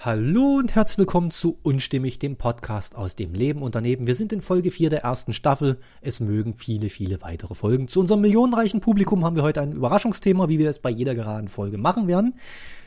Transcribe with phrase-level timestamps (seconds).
[0.00, 4.06] Hallo und herzlich willkommen zu Unstimmig, dem Podcast aus dem Leben und daneben.
[4.06, 5.80] Wir sind in Folge 4 der ersten Staffel.
[6.00, 7.88] Es mögen viele, viele weitere Folgen.
[7.88, 11.48] Zu unserem millionenreichen Publikum haben wir heute ein Überraschungsthema, wie wir es bei jeder geraden
[11.48, 12.34] Folge machen werden.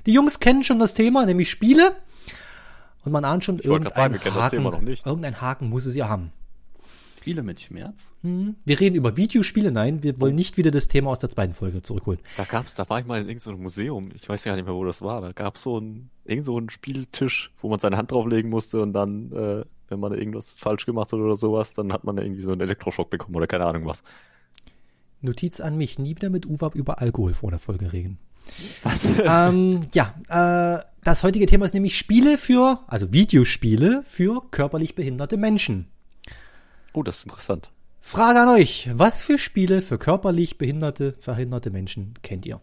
[0.06, 1.98] Die Jungs kennen schon das Thema, nämlich Spiele.
[3.04, 6.32] Und man ahnt schon, irgendein, sagen, Haken, irgendein Haken muss es ja haben.
[7.22, 8.14] Spiele mit Schmerz?
[8.24, 8.56] Hm.
[8.66, 11.84] Wir reden über Videospiele, nein, wir wollen nicht wieder das Thema aus der zweiten Folge
[11.84, 12.20] zurückholen.
[12.36, 14.84] Da gab's, da war ich mal in irgendeinem Museum, ich weiß ja nicht mehr, wo
[14.84, 18.50] das war, da gab's so ein, irgend so einen Spieltisch, wo man seine Hand drauflegen
[18.50, 22.18] musste und dann, äh, wenn man irgendwas falsch gemacht hat oder sowas, dann hat man
[22.18, 24.02] irgendwie so einen Elektroschock bekommen oder keine Ahnung was.
[25.22, 28.18] Notiz an mich, nie wieder mit UWAP über Alkohol vor der Folge reden.
[28.82, 29.06] Was?
[29.24, 35.38] ähm, ja, äh, das heutige Thema ist nämlich Spiele für, also Videospiele für körperlich behinderte
[35.38, 35.91] Menschen.
[36.94, 37.72] Oh, das ist interessant.
[38.00, 38.90] Frage an euch.
[38.94, 42.62] Was für Spiele für körperlich behinderte, verhinderte Menschen kennt ihr?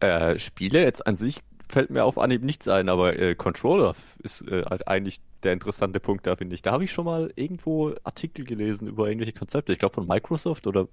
[0.00, 4.42] Äh, Spiele jetzt an sich fällt mir auf Anhieb nichts ein, aber äh, Controller ist
[4.42, 6.62] äh, halt eigentlich der interessante Punkt da, finde ich.
[6.62, 9.72] Da habe ich schon mal irgendwo Artikel gelesen über irgendwelche Konzepte.
[9.72, 10.88] Ich glaube von Microsoft oder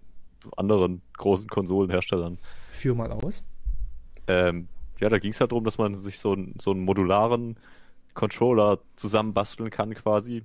[0.55, 2.37] anderen großen Konsolenherstellern.
[2.71, 3.43] Führ mal aus.
[4.27, 4.67] Ähm,
[4.99, 7.57] ja, da ging es halt darum, dass man sich so, so einen modularen
[8.13, 10.43] Controller zusammenbasteln kann quasi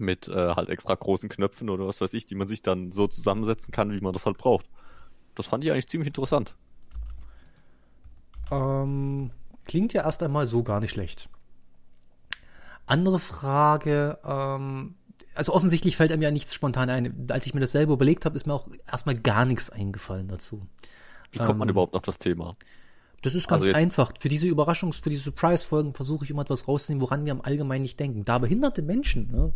[0.00, 3.06] mit äh, halt extra großen Knöpfen oder was weiß ich, die man sich dann so
[3.06, 4.66] zusammensetzen kann, wie man das halt braucht.
[5.34, 6.54] Das fand ich eigentlich ziemlich interessant.
[8.50, 9.30] Ähm,
[9.64, 11.28] klingt ja erst einmal so gar nicht schlecht.
[12.86, 14.94] Andere Frage, ähm,
[15.34, 17.26] also offensichtlich fällt einem ja nichts spontan ein.
[17.30, 20.62] Als ich mir das selber überlegt habe, ist mir auch erstmal gar nichts eingefallen dazu.
[21.32, 22.56] Wie kommt ähm, man überhaupt auf das Thema?
[23.22, 24.12] Das ist ganz also einfach.
[24.18, 27.82] Für diese Überraschungs-, für diese Surprise-Folgen versuche ich immer etwas rauszunehmen, woran wir am Allgemeinen
[27.82, 28.24] nicht denken.
[28.26, 29.52] Da behinderte Menschen, ne,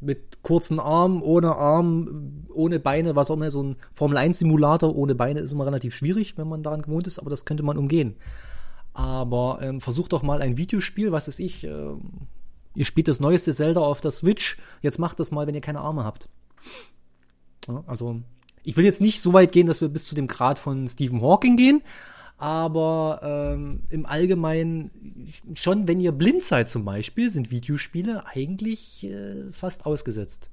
[0.00, 5.40] mit kurzen Armen, ohne Arm, ohne Beine, was auch immer, so ein Formel-1-Simulator ohne Beine
[5.40, 8.16] ist immer relativ schwierig, wenn man daran gewohnt ist, aber das könnte man umgehen.
[8.92, 11.94] Aber ähm, versucht doch mal ein Videospiel, was ist ich, äh,
[12.74, 15.80] ihr spielt das neueste Zelda auf der Switch, jetzt macht das mal, wenn ihr keine
[15.80, 16.28] Arme habt.
[17.68, 18.20] Ja, also,
[18.62, 21.22] ich will jetzt nicht so weit gehen, dass wir bis zu dem Grad von Stephen
[21.22, 21.82] Hawking gehen,
[22.38, 29.50] aber ähm, im Allgemeinen schon, wenn ihr blind seid zum Beispiel, sind Videospiele eigentlich äh,
[29.52, 30.50] fast ausgesetzt.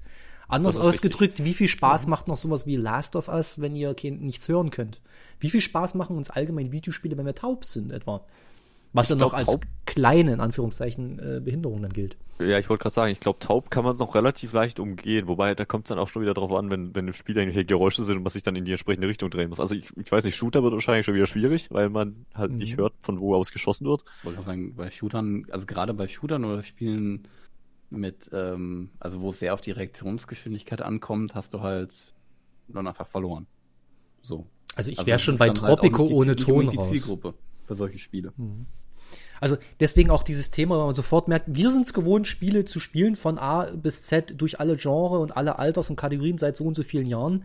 [0.48, 1.46] Anders ausgedrückt, richtig.
[1.46, 5.02] wie viel Spaß macht noch sowas wie Last of Us, wenn ihr nichts hören könnt?
[5.40, 8.26] Wie viel Spaß machen uns allgemein Videospiele, wenn wir taub sind etwa?
[8.92, 12.18] Was dann noch als taub, kleine, in Anführungszeichen, äh, Behinderung dann gilt.
[12.40, 15.28] Ja, ich wollte gerade sagen, ich glaube, taub kann man es noch relativ leicht umgehen,
[15.28, 17.64] wobei da kommt es dann auch schon wieder drauf an, wenn, wenn im Spiel irgendwelche
[17.64, 19.60] Geräusche sind und man sich dann in die entsprechende Richtung drehen muss.
[19.60, 22.58] Also ich, ich weiß nicht, Shooter wird wahrscheinlich schon wieder schwierig, weil man halt mhm.
[22.58, 24.04] nicht hört, von wo aus geschossen wird.
[24.20, 27.28] Ich wollte auch sagen, bei Shootern, also gerade bei Shootern oder Spielen
[27.92, 32.14] mit, ähm, also wo es sehr auf die Reaktionsgeschwindigkeit ankommt, hast du halt
[32.68, 33.46] dann einfach verloren.
[34.24, 34.48] So.
[34.76, 36.90] Also ich wäre also schon bei halt Tropico halt ohne Ton die raus.
[36.90, 37.36] Zielgruppe
[37.68, 38.34] für solche Spiele.
[38.38, 38.66] Mhm.
[39.40, 42.80] Also deswegen auch dieses Thema, weil man sofort merkt, wir sind es gewohnt, Spiele zu
[42.80, 46.66] spielen von A bis Z durch alle Genre und alle Alters und Kategorien seit so
[46.66, 47.44] und so vielen Jahren.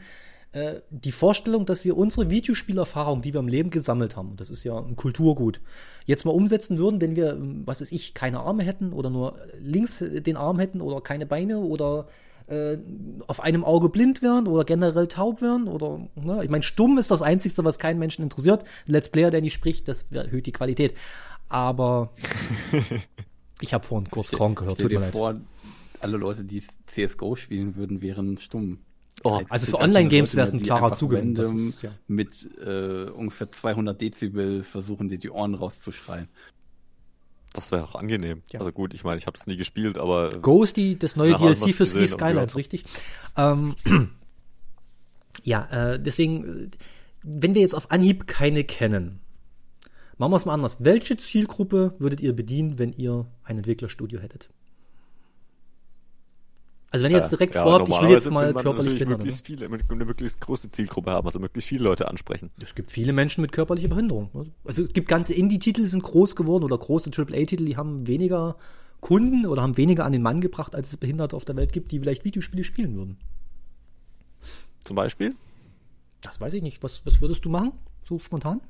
[0.52, 4.64] Äh, die Vorstellung, dass wir unsere Videospielerfahrung, die wir im Leben gesammelt haben, das ist
[4.64, 5.60] ja ein Kulturgut,
[6.06, 7.36] jetzt mal umsetzen würden, wenn wir,
[7.66, 11.58] was weiß ich, keine Arme hätten oder nur links den Arm hätten oder keine Beine
[11.58, 12.08] oder
[12.48, 12.78] äh,
[13.26, 16.42] auf einem Auge blind wären oder generell taub wären oder ne?
[16.42, 19.86] ich meine stumm ist das einzige was keinen Menschen interessiert Let's Player der nicht spricht
[19.86, 20.94] das erhöht die Qualität
[21.48, 22.12] aber
[23.60, 24.74] ich habe vorhin kurz Kronk gehört.
[24.74, 25.40] Stell dir vor,
[26.00, 28.78] alle Leute, die CSGO spielen würden, wären stumm.
[29.24, 31.34] Oh, also für Online-Games wäre es ein klarer Zugang.
[31.82, 31.90] Ja.
[32.06, 36.28] Mit äh, ungefähr 200 Dezibel versuchen dir die Ohren rauszuschreien.
[37.52, 38.42] Das wäre auch angenehm.
[38.52, 38.60] Ja.
[38.60, 40.28] Also gut, ich meine, ich habe das nie gespielt, aber.
[40.40, 42.84] Ghost, die, das neue DLC für City Skylines, richtig?
[43.36, 43.74] Ähm,
[45.42, 46.70] ja, äh, deswegen,
[47.22, 49.20] wenn wir jetzt auf Anhieb keine kennen,
[50.18, 50.78] Machen wir es mal anders.
[50.80, 54.50] Welche Zielgruppe würdet ihr bedienen, wenn ihr ein Entwicklerstudio hättet?
[56.90, 59.18] Also wenn ihr jetzt direkt ja, vorhabt, ich will jetzt mal körperlich behindert.
[59.18, 62.50] Möglichst viele, eine möglichst große Zielgruppe haben, also möglichst viele Leute ansprechen.
[62.62, 64.30] Es gibt viele Menschen mit körperlicher Behinderung.
[64.64, 68.56] Also es gibt ganze Indie-Titel, die sind groß geworden oder große AAA-Titel, die haben weniger
[69.00, 71.92] Kunden oder haben weniger an den Mann gebracht, als es Behinderte auf der Welt gibt,
[71.92, 73.18] die vielleicht Videospiele spielen würden.
[74.80, 75.36] Zum Beispiel?
[76.22, 76.82] Das weiß ich nicht.
[76.82, 77.72] Was, was würdest du machen?
[78.08, 78.62] So spontan?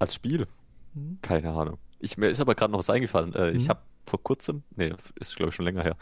[0.00, 0.48] Als Spiel?
[0.94, 1.18] Mhm.
[1.22, 1.78] Keine Ahnung.
[2.00, 3.32] Ich, mir ist aber gerade noch was eingefallen.
[3.34, 3.56] Äh, mhm.
[3.56, 5.96] Ich habe vor kurzem, nee, ist glaube ich schon länger her,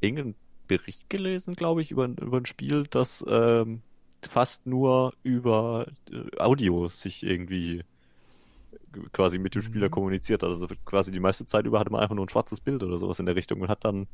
[0.00, 0.34] irgendeinen
[0.66, 3.82] Bericht gelesen, glaube ich, über, über ein Spiel, das ähm,
[4.28, 7.84] fast nur über äh, Audio sich irgendwie
[9.12, 9.92] quasi mit dem Spieler mhm.
[9.92, 10.44] kommuniziert.
[10.44, 13.18] Also quasi die meiste Zeit über hatte man einfach nur ein schwarzes Bild oder sowas
[13.18, 14.06] in der Richtung und hat dann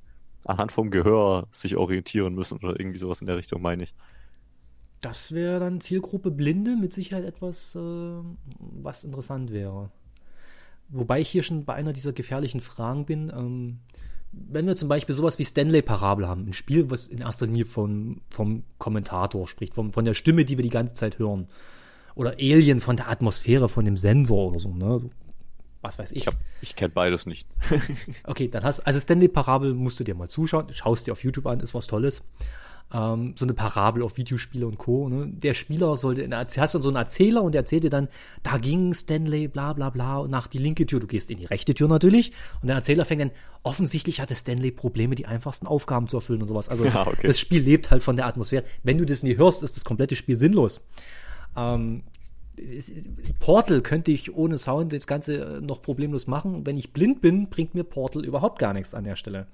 [0.45, 3.95] anhand vom Gehör sich orientieren müssen oder irgendwie sowas in der Richtung, meine ich.
[5.01, 7.79] Das wäre dann Zielgruppe Blinde mit Sicherheit etwas, äh,
[8.59, 9.91] was interessant wäre.
[10.91, 13.31] wobei ich hier schon bei einer dieser gefährlichen Fragen bin.
[13.31, 13.79] Ähm,
[14.33, 17.67] wenn wir zum Beispiel sowas wie Stanley Parabel haben, ein Spiel, was in erster Linie
[17.67, 21.49] vom, vom Kommentator spricht, vom, von der Stimme, die wir die ganze Zeit hören.
[22.15, 24.99] Oder Alien von der Atmosphäre, von dem Sensor oder so, ne?
[24.99, 25.11] So,
[25.83, 26.27] was weiß ich.
[26.27, 27.47] Ich, ich kenne beides nicht.
[28.25, 31.47] okay, dann hast also Stanley Parabel musst du dir mal zuschauen, schaust dir auf YouTube
[31.47, 32.23] an, ist was Tolles
[32.93, 35.09] ähm, so eine Parabel auf Videospiele und Co.
[35.09, 35.27] Ne?
[35.29, 38.09] Der Spieler sollte, hast du so einen Erzähler und der erzählt dir dann,
[38.43, 41.75] da ging Stanley, bla bla bla, nach die linke Tür, du gehst in die rechte
[41.75, 42.33] Tür natürlich
[42.63, 43.31] und der Erzähler fängt dann,
[43.63, 46.69] offensichtlich hatte Stanley Probleme, die einfachsten Aufgaben zu erfüllen und sowas.
[46.69, 47.27] Also ja, okay.
[47.27, 48.65] das Spiel lebt halt von der Atmosphäre.
[48.83, 50.81] Wenn du das nie hörst, ist das komplette Spiel sinnlos.
[51.57, 52.05] Ähm,
[53.39, 56.67] Portal könnte ich ohne Sound das Ganze noch problemlos machen.
[56.67, 59.47] Wenn ich blind bin, bringt mir Portal überhaupt gar nichts an der Stelle.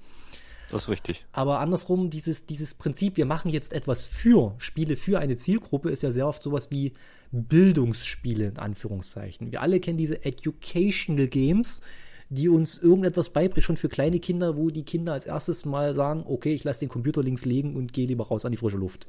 [0.75, 1.25] Das ist richtig.
[1.31, 6.03] Aber andersrum, dieses, dieses Prinzip, wir machen jetzt etwas für Spiele für eine Zielgruppe, ist
[6.03, 6.91] ja sehr oft sowas wie
[7.31, 9.53] Bildungsspiele in Anführungszeichen.
[9.53, 11.79] Wir alle kennen diese Educational Games,
[12.27, 16.25] die uns irgendetwas beibringen, schon für kleine Kinder, wo die Kinder als erstes mal sagen,
[16.27, 19.07] okay, ich lasse den Computer links legen und gehe lieber raus an die frische Luft.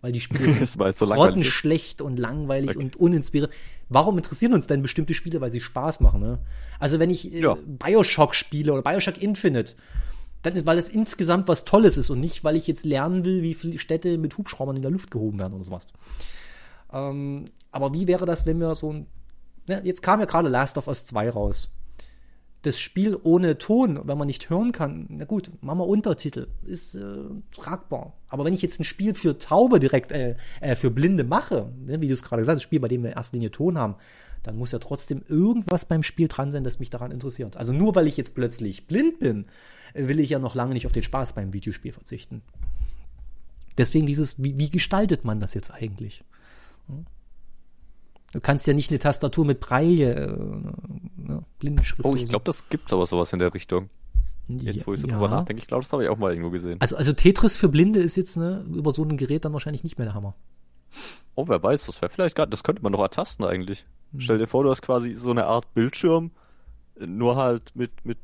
[0.00, 2.84] Weil die Spiele sind so schlecht und langweilig okay.
[2.84, 3.54] und uninspirierend.
[3.88, 5.40] Warum interessieren uns denn bestimmte Spiele?
[5.40, 6.40] Weil sie Spaß machen, ne?
[6.80, 7.56] Also wenn ich äh, ja.
[7.64, 9.74] Bioshock spiele oder Bioshock Infinite,
[10.50, 13.54] dann weil es insgesamt was Tolles ist und nicht, weil ich jetzt lernen will, wie
[13.54, 15.86] viele Städte mit Hubschraubern in der Luft gehoben werden oder sowas.
[16.92, 19.06] Ähm, aber wie wäre das, wenn wir so ein.
[19.66, 21.70] Ne, jetzt kam ja gerade Last of Us 2 raus.
[22.62, 26.94] Das Spiel ohne Ton, wenn man nicht hören kann, na gut, machen wir Untertitel, ist
[26.94, 27.16] äh,
[27.52, 28.14] tragbar.
[28.28, 32.00] Aber wenn ich jetzt ein Spiel für Taube direkt, äh, äh, für Blinde mache, ne,
[32.00, 33.78] wie du es gerade gesagt hast, ein Spiel, bei dem wir in erster Linie Ton
[33.78, 33.96] haben,
[34.42, 37.56] dann muss ja trotzdem irgendwas beim Spiel dran sein, das mich daran interessiert.
[37.56, 39.46] Also nur weil ich jetzt plötzlich blind bin,
[39.96, 42.42] will ich ja noch lange nicht auf den Spaß beim Videospiel verzichten.
[43.78, 46.24] Deswegen dieses, wie, wie gestaltet man das jetzt eigentlich?
[48.32, 52.04] Du kannst ja nicht eine Tastatur mit Breille, äh, ne, Blindenschrift.
[52.04, 53.90] Oh, ich glaube, das gibt aber sowas in der Richtung.
[54.48, 55.14] Jetzt, wo ich so ja.
[55.14, 56.80] drüber nachdenke, ich glaube, das habe ich auch mal irgendwo gesehen.
[56.80, 59.98] Also, also Tetris für Blinde ist jetzt ne, über so ein Gerät dann wahrscheinlich nicht
[59.98, 60.34] mehr der Hammer.
[61.34, 63.86] Oh, wer weiß, das wäre vielleicht gerade, das könnte man doch ertasten eigentlich.
[64.12, 64.20] Hm.
[64.20, 66.30] Stell dir vor, du hast quasi so eine Art Bildschirm,
[66.98, 68.18] nur halt mit, mit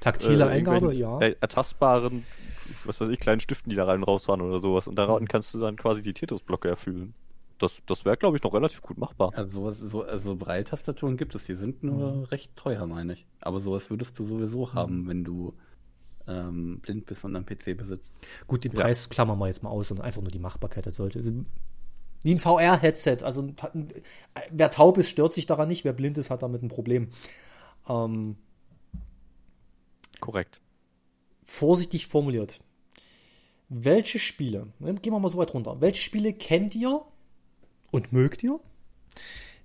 [0.00, 1.18] Taktile äh, Eingabe, ja.
[1.20, 2.24] Ertastbaren,
[2.84, 4.86] was weiß ich, kleinen Stiften, die da rein und raus waren oder sowas.
[4.86, 5.28] Und daran mhm.
[5.28, 7.14] kannst du dann quasi die Tetris-Blöcke erfüllen.
[7.58, 9.32] Das, das wäre, glaube ich, noch relativ gut machbar.
[9.34, 12.24] Also sowas, so, also Braille-Tastaturen gibt es, die sind nur mhm.
[12.24, 13.26] recht teuer, meine ich.
[13.40, 14.72] Aber sowas würdest du sowieso mhm.
[14.74, 15.54] haben, wenn du
[16.28, 18.12] ähm, blind bist und einen PC besitzt.
[18.46, 19.10] Gut, den Preis ja.
[19.10, 20.86] klammern wir jetzt mal aus und einfach nur die Machbarkeit.
[20.86, 21.22] Das sollte.
[22.22, 23.18] Wie ein VR-Headset.
[23.22, 23.48] Also
[24.50, 25.84] wer taub ist, stört sich daran nicht.
[25.84, 27.08] Wer blind ist, hat damit ein Problem.
[27.88, 28.36] Ähm,
[30.20, 30.60] Korrekt.
[31.44, 32.60] Vorsichtig formuliert.
[33.68, 37.02] Welche Spiele, ne, gehen wir mal so weit runter, welche Spiele kennt ihr
[37.90, 38.60] und mögt ihr,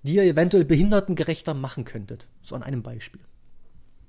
[0.03, 2.27] die ihr eventuell behindertengerechter machen könntet?
[2.41, 3.21] So an einem Beispiel.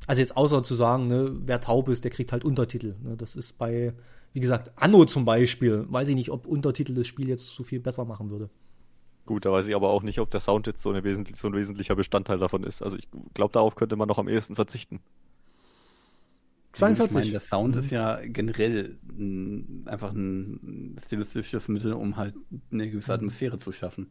[0.06, 2.96] Also jetzt außer zu sagen, ne, wer taub ist, der kriegt halt Untertitel.
[3.02, 3.16] Ne?
[3.16, 3.92] Das ist bei,
[4.32, 5.86] wie gesagt, Anno zum Beispiel.
[5.88, 8.50] Weiß ich nicht, ob Untertitel das Spiel jetzt so viel besser machen würde.
[9.26, 11.94] Gut, da weiß ich aber auch nicht, ob der Sound jetzt so, so ein wesentlicher
[11.94, 12.82] Bestandteil davon ist.
[12.82, 15.00] Also ich glaube, darauf könnte man noch am ehesten verzichten.
[16.72, 17.08] 42.
[17.08, 17.80] Ich meine, der Sound mhm.
[17.80, 22.34] ist ja generell ein, einfach ein stilistisches Mittel, um halt
[22.70, 23.16] eine gewisse mhm.
[23.16, 24.10] Atmosphäre zu schaffen.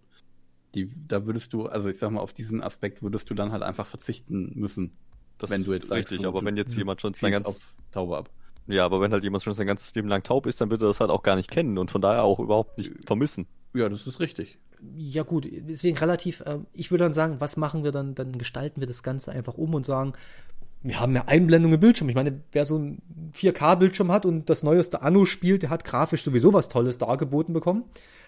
[0.75, 3.63] Die, da würdest du, also ich sag mal, auf diesen Aspekt würdest du dann halt
[3.63, 4.93] einfach verzichten müssen.
[5.37, 8.29] Das wenn du jetzt ist richtig, aber wenn jetzt jemand schon sein ganz Taube ab.
[8.67, 10.87] Ja, aber wenn halt jemand schon sein ganzes Leben lang taub ist, dann wird er
[10.87, 13.47] das halt auch gar nicht kennen und von daher auch überhaupt nicht vermissen.
[13.73, 14.59] Ja, das ist richtig.
[14.95, 18.81] Ja gut, deswegen relativ, äh, ich würde dann sagen, was machen wir dann, dann gestalten
[18.81, 20.13] wir das Ganze einfach um und sagen,
[20.83, 22.09] wir haben ja Einblendung im Bildschirm.
[22.09, 23.01] Ich meine, wer so ein
[23.33, 27.83] 4K-Bildschirm hat und das neueste Anno spielt, der hat grafisch sowieso was Tolles dargeboten bekommen.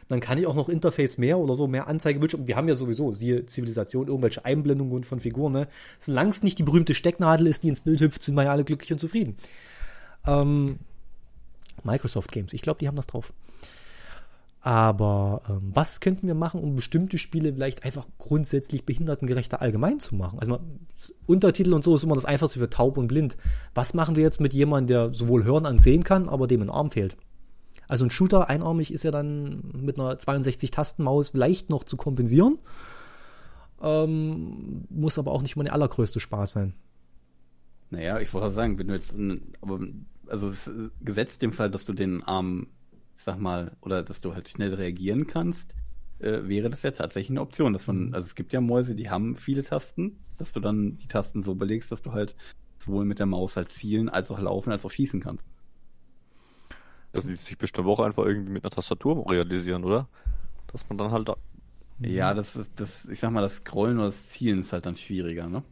[0.07, 2.47] Dann kann ich auch noch Interface mehr oder so, mehr Anzeigebildschirm.
[2.47, 5.53] Wir haben ja sowieso, siehe Zivilisation, irgendwelche Einblendungen von Figuren.
[5.53, 5.67] Ne?
[5.97, 8.65] Solange es nicht die berühmte Stecknadel ist, die ins Bild hüpft, sind wir ja alle
[8.65, 9.37] glücklich und zufrieden.
[10.27, 10.79] Ähm,
[11.83, 13.33] Microsoft Games, ich glaube, die haben das drauf.
[14.65, 20.15] Aber ähm, was könnten wir machen, um bestimmte Spiele vielleicht einfach grundsätzlich behindertengerechter allgemein zu
[20.15, 20.39] machen?
[20.39, 20.57] Also
[21.25, 23.35] Untertitel und so ist immer das Einfachste für taub und blind.
[23.75, 26.69] Was machen wir jetzt mit jemandem, der sowohl hören als sehen kann, aber dem ein
[26.69, 27.17] Arm fehlt?
[27.89, 32.57] Also ein Shooter einarmig ist ja dann mit einer 62-Tasten-Maus leicht noch zu kompensieren.
[33.81, 36.73] Ähm, muss aber auch nicht mal der allergrößte Spaß sein.
[37.89, 39.13] Naja, ich wollte sagen, wenn du jetzt,
[39.59, 39.81] aber
[40.27, 40.51] also
[41.01, 42.67] gesetzt dem Fall, dass du den Arm
[43.23, 45.75] sag mal, oder dass du halt schnell reagieren kannst,
[46.19, 47.73] äh, wäre das ja tatsächlich eine Option.
[47.73, 48.13] Dass man, mhm.
[48.13, 51.55] also es gibt ja Mäuse, die haben viele Tasten, dass du dann die Tasten so
[51.55, 52.35] belegst, dass du halt
[52.77, 55.45] sowohl mit der Maus halt zielen, als auch laufen, als auch schießen kannst.
[57.11, 60.07] Das ließ sich bestimmt auch einfach irgendwie mit einer Tastatur realisieren, oder?
[60.67, 61.29] Dass man dann halt.
[61.29, 61.37] Da
[61.99, 64.95] ja, das ist, das, ich sag mal, das Scrollen oder das Zielen ist halt dann
[64.95, 65.63] schwieriger, ne?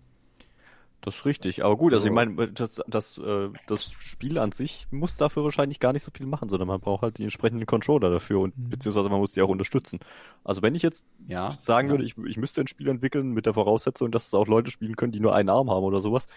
[1.02, 4.52] Das ist richtig, aber gut, also, also ich meine, das, das, äh, das Spiel an
[4.52, 7.66] sich muss dafür wahrscheinlich gar nicht so viel machen, sondern man braucht halt die entsprechenden
[7.66, 8.70] Controller dafür und mhm.
[8.70, 10.00] beziehungsweise man muss die auch unterstützen.
[10.44, 11.94] Also wenn ich jetzt ja, sagen ja.
[11.94, 14.96] würde, ich, ich müsste ein Spiel entwickeln mit der Voraussetzung, dass es auch Leute spielen
[14.96, 16.28] können, die nur einen Arm haben oder sowas,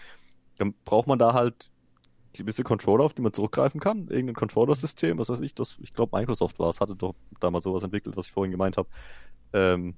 [0.57, 1.69] dann braucht man da halt
[2.33, 6.17] gewisse Controller, auf die man zurückgreifen kann, irgendein Controller-System, was weiß ich, das, ich glaube
[6.17, 8.89] Microsoft war es, hatte doch damals sowas entwickelt, was ich vorhin gemeint habe,
[9.53, 9.93] ähm,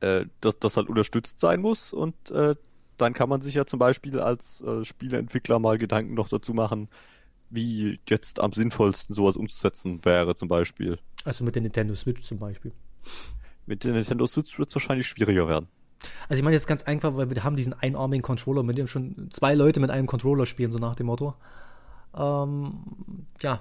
[0.00, 2.56] äh, dass das halt unterstützt sein muss und äh,
[2.96, 6.88] dann kann man sich ja zum Beispiel als äh, Spieleentwickler mal Gedanken noch dazu machen,
[7.50, 10.98] wie jetzt am sinnvollsten sowas umzusetzen wäre, zum Beispiel.
[11.24, 12.72] Also mit der Nintendo Switch zum Beispiel.
[13.66, 15.68] Mit der Nintendo Switch wird es wahrscheinlich schwieriger werden.
[16.28, 19.28] Also ich meine jetzt ganz einfach, weil wir haben diesen einarmigen Controller, mit dem schon
[19.30, 21.34] zwei Leute mit einem Controller spielen, so nach dem Motto.
[22.16, 23.60] Ähm, ja.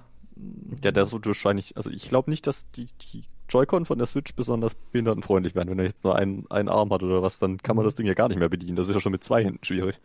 [0.83, 4.35] Ja, der wird wahrscheinlich, also ich glaube nicht, dass die, die Joy-Con von der Switch
[4.35, 5.69] besonders behindertenfreundlich werden.
[5.69, 8.05] Wenn er jetzt nur einen, einen Arm hat oder was, dann kann man das Ding
[8.05, 8.75] ja gar nicht mehr bedienen.
[8.75, 9.99] Das ist ja schon mit zwei Händen schwierig.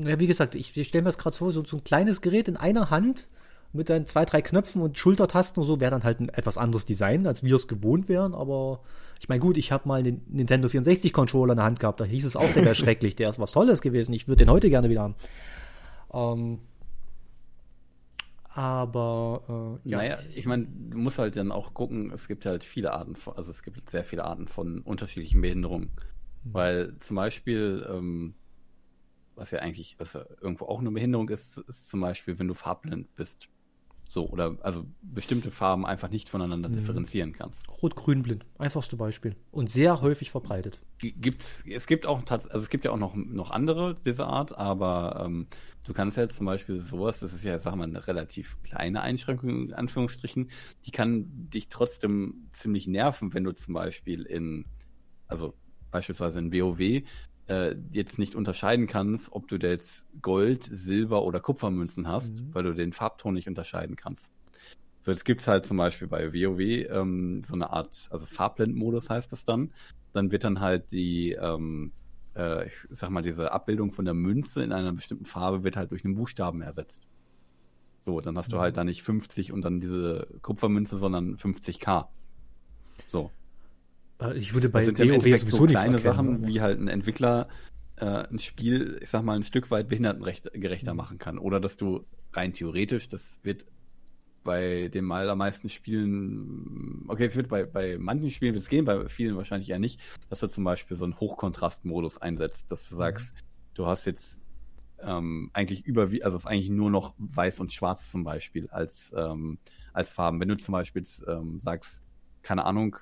[0.00, 2.48] Ja, wie gesagt, ich, ich stelle mir das gerade vor, so, so ein kleines Gerät
[2.48, 3.28] in einer Hand
[3.72, 6.84] mit dann zwei, drei Knöpfen und Schultertasten und so wäre dann halt ein etwas anderes
[6.84, 8.80] Design, als wir es gewohnt wären, aber
[9.20, 12.04] ich meine, gut, ich habe mal den Nintendo 64 Controller in der Hand gehabt, da
[12.04, 14.70] hieß es auch, der wäre schrecklich, der ist was Tolles gewesen, ich würde den heute
[14.70, 15.14] gerne wieder haben.
[16.12, 16.58] Ähm,
[18.56, 19.98] aber äh, ja.
[19.98, 23.36] Naja, ich meine, du musst halt dann auch gucken, es gibt halt viele Arten von,
[23.36, 25.90] also es gibt sehr viele Arten von unterschiedlichen Behinderungen.
[26.42, 26.54] Mhm.
[26.54, 28.34] Weil zum Beispiel, ähm,
[29.34, 32.54] was ja eigentlich, was ja irgendwo auch eine Behinderung ist, ist zum Beispiel, wenn du
[32.54, 33.48] farblind bist.
[34.08, 36.76] So, oder also bestimmte Farben einfach nicht voneinander mhm.
[36.76, 37.82] differenzieren kannst.
[37.82, 39.36] Rot-Grün-Blind, einfachste Beispiel.
[39.50, 40.80] Und sehr häufig verbreitet.
[40.98, 45.24] Gibt's, es gibt auch also es gibt ja auch noch, noch andere dieser Art, aber
[45.26, 45.48] ähm,
[45.86, 49.02] du kannst ja zum Beispiel sowas, das ist ja, sagen wir mal, eine relativ kleine
[49.02, 50.50] Einschränkung, in Anführungsstrichen,
[50.84, 54.66] die kann dich trotzdem ziemlich nerven, wenn du zum Beispiel in,
[55.28, 55.54] also
[55.92, 57.02] beispielsweise in WoW
[57.48, 62.54] äh, jetzt nicht unterscheiden kannst, ob du da jetzt Gold, Silber oder Kupfermünzen hast, mhm.
[62.54, 64.32] weil du den Farbton nicht unterscheiden kannst.
[65.00, 69.30] So, jetzt gibt's halt zum Beispiel bei WoW ähm, so eine Art, also Farbblendmodus heißt
[69.30, 69.72] das dann.
[70.12, 71.92] Dann wird dann halt die, ähm,
[72.36, 75.90] äh, ich sag mal, diese Abbildung von der Münze in einer bestimmten Farbe wird halt
[75.90, 77.02] durch einen Buchstaben ersetzt.
[77.98, 78.52] So, dann hast mhm.
[78.52, 82.06] du halt da nicht 50 und dann diese Kupfermünze, sondern 50k.
[83.06, 83.30] So.
[84.20, 87.48] Äh, ich würde bei das sind WoW sowieso so kleine Sachen, wie halt ein Entwickler
[87.96, 90.96] äh, ein Spiel, ich sag mal, ein Stück weit behindertengerechter mhm.
[90.96, 91.38] machen kann.
[91.38, 93.66] Oder dass du rein theoretisch, das wird
[94.46, 99.06] bei den allermeisten Spielen, okay, es wird bei, bei manchen Spielen wird es gehen, bei
[99.08, 100.00] vielen wahrscheinlich eher nicht,
[100.30, 103.38] dass du zum Beispiel so einen Hochkontrastmodus einsetzt, dass du sagst, mhm.
[103.74, 104.40] du hast jetzt
[105.02, 109.58] ähm, eigentlich über, also eigentlich nur noch weiß und schwarz zum Beispiel als, ähm,
[109.92, 110.40] als Farben.
[110.40, 112.02] Wenn du zum Beispiel ähm, sagst,
[112.42, 112.96] keine Ahnung,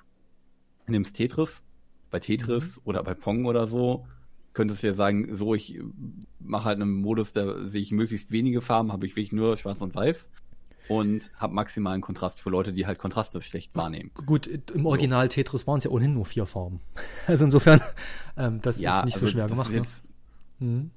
[0.87, 1.63] nimmst Tetris,
[2.11, 2.81] bei Tetris mhm.
[2.85, 4.05] oder bei Pong oder so,
[4.53, 5.79] könntest du ja sagen, so, ich
[6.39, 9.81] mache halt einen Modus, da sehe ich möglichst wenige Farben, habe ich wirklich nur schwarz
[9.81, 10.31] und weiß
[10.87, 14.11] und habe maximalen Kontrast für Leute, die halt Kontraste schlecht wahrnehmen.
[14.25, 15.35] Gut, im Original so.
[15.35, 16.81] Tetris waren es ja ohnehin nur vier Farben.
[17.27, 17.81] Also insofern,
[18.37, 19.71] ähm, das ja, ist nicht also so schwer gemacht.
[19.71, 19.77] Ne?
[19.77, 20.03] Jetzt,
[20.59, 20.91] mhm.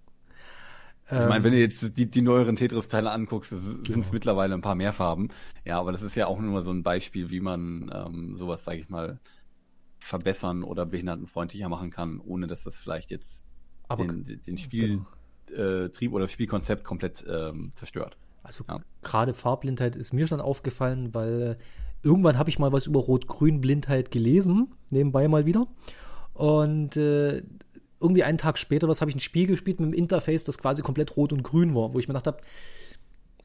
[1.10, 4.12] Ich meine, wenn du jetzt die, die neueren Tetris-Teile anguckst, sind es ja.
[4.12, 5.30] mittlerweile ein paar mehr Farben.
[5.64, 8.80] Ja, aber das ist ja auch nur so ein Beispiel, wie man ähm, sowas, sage
[8.80, 9.18] ich mal,
[9.98, 13.42] verbessern oder behindertenfreundlicher machen kann, ohne dass das vielleicht jetzt
[13.88, 15.06] aber den, den Spieltrieb
[15.46, 15.88] genau.
[15.88, 18.18] äh, oder das Spielkonzept komplett ähm, zerstört.
[18.42, 18.80] Also ja.
[19.02, 21.56] gerade Farbblindheit ist mir schon aufgefallen, weil äh,
[22.02, 25.66] irgendwann habe ich mal was über Rot-Grün-Blindheit gelesen, nebenbei mal wieder.
[26.34, 27.42] Und äh,
[28.00, 30.82] irgendwie einen Tag später, was habe ich ein Spiel gespielt mit einem Interface, das quasi
[30.82, 32.38] komplett rot und grün war, wo ich mir gedacht habe,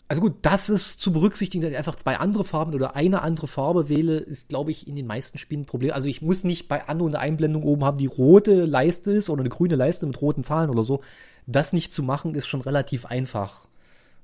[0.07, 3.47] also gut, das ist zu berücksichtigen, dass ich einfach zwei andere Farben oder eine andere
[3.47, 5.91] Farbe wähle, ist, glaube ich, in den meisten Spielen ein Problem.
[5.93, 9.39] Also ich muss nicht bei An- und Einblendung oben haben, die rote Leiste ist oder
[9.39, 11.01] eine grüne Leiste mit roten Zahlen oder so.
[11.47, 13.67] Das nicht zu machen, ist schon relativ einfach,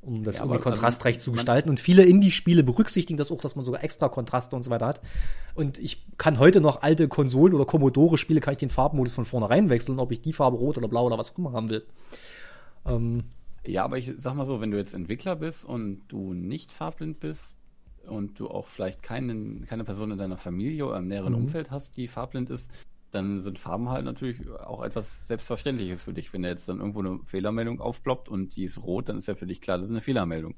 [0.02, 1.70] um das ja, irgendwie also kontrastreich also, zu gestalten.
[1.70, 5.02] Und viele Indie-Spiele berücksichtigen das auch, dass man sogar extra Kontraste und so weiter hat.
[5.56, 9.70] Und ich kann heute noch alte Konsolen oder Commodore-Spiele, kann ich den Farbmodus von vornherein
[9.70, 11.86] wechseln, ob ich die Farbe rot oder blau oder was auch immer haben will.
[12.86, 13.26] Ähm,
[13.66, 17.20] ja, aber ich sag mal so, wenn du jetzt Entwickler bist und du nicht farblind
[17.20, 17.58] bist
[18.08, 21.40] und du auch vielleicht keinen, keine Person in deiner Familie oder im näheren mhm.
[21.40, 22.72] Umfeld hast, die farblind ist,
[23.12, 26.32] dann sind Farben halt natürlich auch etwas Selbstverständliches für dich.
[26.34, 29.36] Wenn da jetzt dann irgendwo eine Fehlermeldung aufploppt und die ist rot, dann ist ja
[29.36, 30.56] für dich klar, das ist eine Fehlermeldung.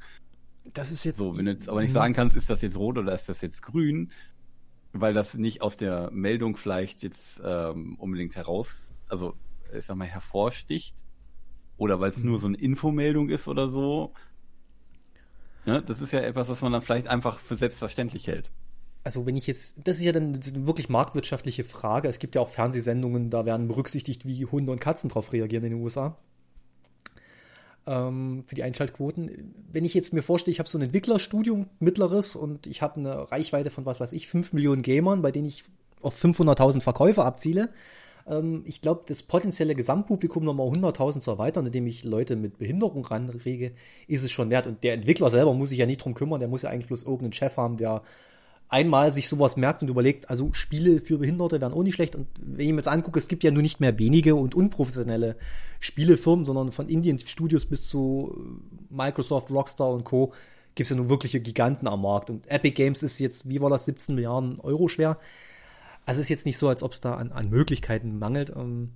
[0.66, 1.18] Das ist jetzt.
[1.18, 3.42] So, wenn du jetzt aber nicht sagen kannst, ist das jetzt rot oder ist das
[3.42, 4.12] jetzt grün,
[4.94, 9.36] weil das nicht aus der Meldung vielleicht jetzt ähm, unbedingt heraus, also
[9.76, 10.96] ich sag mal, hervorsticht,
[11.78, 14.14] oder weil es nur so eine Infomeldung ist oder so.
[15.66, 18.52] Ja, das ist ja etwas, was man dann vielleicht einfach für selbstverständlich hält.
[19.04, 22.08] Also wenn ich jetzt, das ist ja dann eine wirklich marktwirtschaftliche Frage.
[22.08, 25.72] Es gibt ja auch Fernsehsendungen, da werden berücksichtigt, wie Hunde und Katzen drauf reagieren in
[25.72, 26.18] den USA.
[27.88, 29.54] ähm, für die Einschaltquoten.
[29.72, 33.32] Wenn ich jetzt mir vorstelle, ich habe so ein Entwicklerstudium mittleres und ich habe eine
[33.32, 35.64] Reichweite von, was weiß ich, 5 Millionen Gamern, bei denen ich
[36.02, 37.70] auf 500.000 Verkäufer abziele.
[38.28, 43.04] Ähm, ich glaube, das potenzielle Gesamtpublikum nochmal 100.000 zu erweitern, indem ich Leute mit Behinderung
[43.06, 43.74] ranrege,
[44.08, 44.68] ist es schon wert.
[44.68, 47.04] Und der Entwickler selber muss sich ja nicht drum kümmern, der muss ja eigentlich bloß
[47.04, 48.04] irgendeinen Chef haben, der
[48.72, 52.16] einmal sich sowas merkt und überlegt, also Spiele für Behinderte wären auch nicht schlecht.
[52.16, 55.36] Und wenn ich mir jetzt angucke, es gibt ja nur nicht mehr wenige und unprofessionelle
[55.82, 60.34] Spielefirmen, sondern von Indien-Studios bis zu Microsoft, Rockstar und Co.
[60.74, 62.30] gibt es ja nun wirkliche Giganten am Markt.
[62.30, 65.18] Und Epic Games ist jetzt, wie war das, 17 Milliarden Euro schwer.
[66.06, 68.54] Also es ist jetzt nicht so, als ob es da an, an Möglichkeiten mangelt.
[68.56, 68.92] Ähm,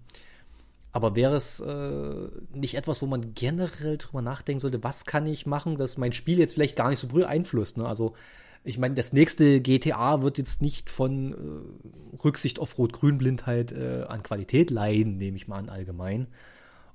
[0.94, 5.46] aber wäre es äh, nicht etwas, wo man generell drüber nachdenken sollte, was kann ich
[5.46, 7.76] machen, dass mein Spiel jetzt vielleicht gar nicht so beeinflusst?
[7.76, 7.86] Ne?
[7.86, 8.14] Also
[8.66, 14.24] ich meine, das nächste GTA wird jetzt nicht von äh, Rücksicht auf Rot-Grün-Blindheit äh, an
[14.24, 16.28] Qualität leiden, nehme ich mal an allgemein.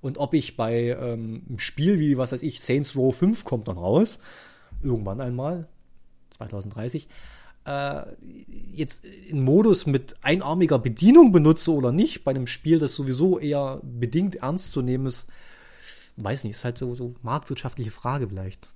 [0.00, 3.68] Und ob ich bei ähm, einem Spiel wie, was weiß ich, Saints Row 5 kommt
[3.68, 4.18] dann raus,
[4.82, 5.68] irgendwann einmal,
[6.30, 7.06] 2030,
[7.66, 8.02] äh,
[8.72, 13.80] jetzt einen Modus mit einarmiger Bedienung benutze oder nicht, bei einem Spiel, das sowieso eher
[13.84, 15.28] bedingt ernst zu nehmen ist,
[16.16, 18.70] weiß nicht, ist halt so, so marktwirtschaftliche Frage vielleicht.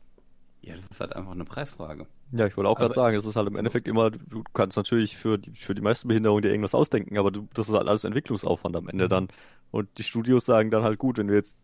[0.67, 2.07] Ja, das ist halt einfach eine Preisfrage.
[2.33, 5.17] Ja, ich wollte auch gerade sagen, es ist halt im Endeffekt immer, du kannst natürlich
[5.17, 8.05] für die, für die meisten Behinderungen dir irgendwas ausdenken, aber du, das ist halt alles
[8.05, 9.09] Entwicklungsaufwand am Ende mhm.
[9.11, 9.29] dann.
[9.71, 11.59] Und die Studios sagen dann halt, gut, wenn wir jetzt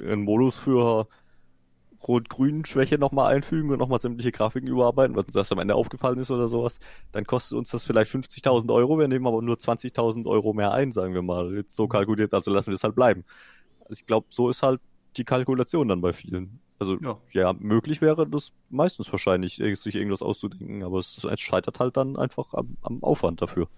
[0.00, 1.06] einen Modus für
[2.06, 6.30] Rot-Grün-Schwäche nochmal einfügen und nochmal sämtliche Grafiken überarbeiten, was uns das am Ende aufgefallen ist
[6.30, 6.80] oder sowas,
[7.12, 10.90] dann kostet uns das vielleicht 50.000 Euro, wir nehmen aber nur 20.000 Euro mehr ein,
[10.90, 11.54] sagen wir mal.
[11.54, 13.24] Jetzt so kalkuliert, also lassen wir es halt bleiben.
[13.80, 14.80] Also ich glaube, so ist halt
[15.16, 16.60] die Kalkulation dann bei vielen.
[16.78, 17.18] Also ja.
[17.32, 22.16] ja, möglich wäre das meistens wahrscheinlich, sich irgendwas auszudenken, aber es, es scheitert halt dann
[22.16, 23.68] einfach am, am Aufwand dafür.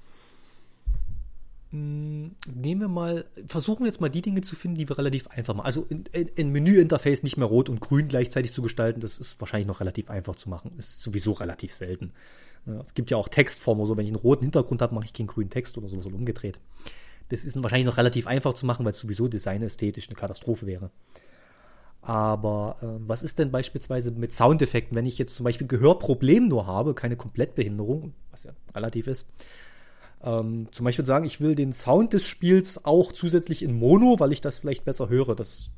[1.71, 5.28] Hm, nehmen wir mal, versuchen wir jetzt mal die Dinge zu finden, die wir relativ
[5.28, 5.66] einfach machen.
[5.66, 9.81] Also ein Menüinterface nicht mehr rot und grün gleichzeitig zu gestalten, das ist wahrscheinlich noch
[9.81, 10.72] relativ einfach zu machen.
[10.77, 12.12] Ist sowieso relativ selten.
[12.66, 15.29] Es gibt ja auch Textformen, so wenn ich einen roten Hintergrund habe, mache ich keinen
[15.29, 16.59] grünen Text oder so, so umgedreht.
[17.31, 20.90] Das ist wahrscheinlich noch relativ einfach zu machen, weil es sowieso designästhetisch eine Katastrophe wäre.
[22.03, 26.67] Aber äh, was ist denn beispielsweise mit Soundeffekten, wenn ich jetzt zum Beispiel Gehörproblem nur
[26.67, 29.27] habe, keine Komplettbehinderung, was ja relativ ist,
[30.23, 34.33] ähm, zum Beispiel sagen, ich will den Sound des Spiels auch zusätzlich in Mono, weil
[34.33, 35.35] ich das vielleicht besser höre.
[35.35, 35.71] Das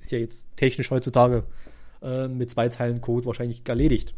[0.00, 1.44] ist ja jetzt technisch heutzutage
[2.02, 4.14] äh, mit zwei Teilen Code wahrscheinlich erledigt.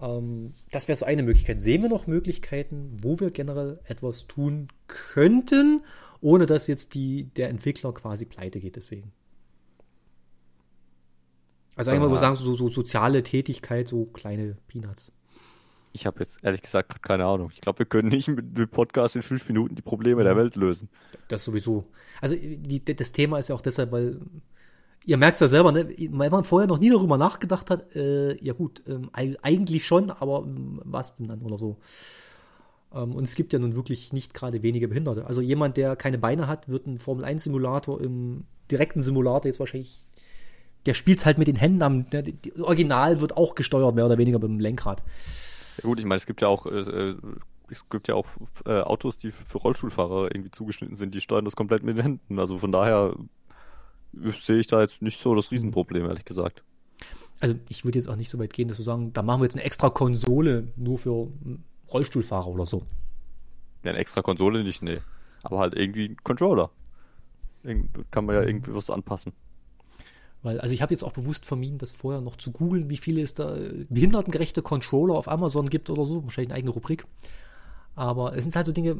[0.00, 1.60] Ähm, das wäre so eine Möglichkeit.
[1.60, 5.82] Sehen wir noch Möglichkeiten, wo wir generell etwas tun könnten,
[6.20, 9.12] ohne dass jetzt die, der Entwickler quasi pleite geht deswegen?
[11.76, 15.12] Also einmal, wo sagen, so, so soziale Tätigkeit, so kleine Peanuts.
[15.92, 17.50] Ich habe jetzt ehrlich gesagt keine Ahnung.
[17.52, 20.56] Ich glaube, wir können nicht mit dem Podcast in fünf Minuten die Probleme der Welt
[20.56, 20.88] lösen.
[21.28, 21.84] Das sowieso.
[22.20, 24.20] Also die, das Thema ist ja auch deshalb, weil
[25.04, 25.88] ihr merkt es ja selber, ne?
[26.10, 30.42] weil man vorher noch nie darüber nachgedacht hat, äh, ja gut, ähm, eigentlich schon, aber
[30.44, 31.76] ähm, was denn dann oder so.
[32.92, 35.26] Ähm, und es gibt ja nun wirklich nicht gerade wenige Behinderte.
[35.26, 40.00] Also jemand, der keine Beine hat, wird ein Formel-1-Simulator im direkten Simulator jetzt wahrscheinlich
[40.86, 42.06] der spielt halt mit den Händen am.
[42.12, 45.02] Ne, die Original wird auch gesteuert, mehr oder weniger mit dem Lenkrad.
[45.78, 46.66] Ja, gut, ich meine, es gibt ja auch.
[46.66, 47.16] Äh, äh,
[47.70, 48.26] es gibt ja auch
[48.66, 52.38] äh, Autos, die für Rollstuhlfahrer irgendwie zugeschnitten sind, die steuern das komplett mit den Händen.
[52.38, 53.16] Also von daher
[54.12, 56.62] sehe ich da jetzt nicht so das Riesenproblem, ehrlich gesagt.
[57.40, 59.46] Also ich würde jetzt auch nicht so weit gehen, dass wir sagen, da machen wir
[59.46, 61.28] jetzt eine extra Konsole nur für
[61.92, 62.82] Rollstuhlfahrer oder so.
[63.82, 65.00] Ja, eine extra Konsole nicht, nee.
[65.42, 66.70] Aber halt irgendwie ein Controller.
[68.10, 69.32] Kann man ja irgendwie was anpassen.
[70.44, 73.22] Weil, also ich habe jetzt auch bewusst vermieden, das vorher noch zu googeln, wie viele
[73.22, 76.22] es da äh, behindertengerechte Controller auf Amazon gibt oder so.
[76.22, 77.06] Wahrscheinlich eine eigene Rubrik.
[77.96, 78.98] Aber es sind halt so Dinge,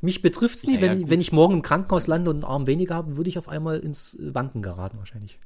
[0.00, 0.74] mich betrifft es nie.
[0.74, 3.30] Ja, wenn, ja, wenn ich morgen im Krankenhaus lande und einen Arm weniger habe, würde
[3.30, 5.38] ich auf einmal ins Wanken geraten wahrscheinlich.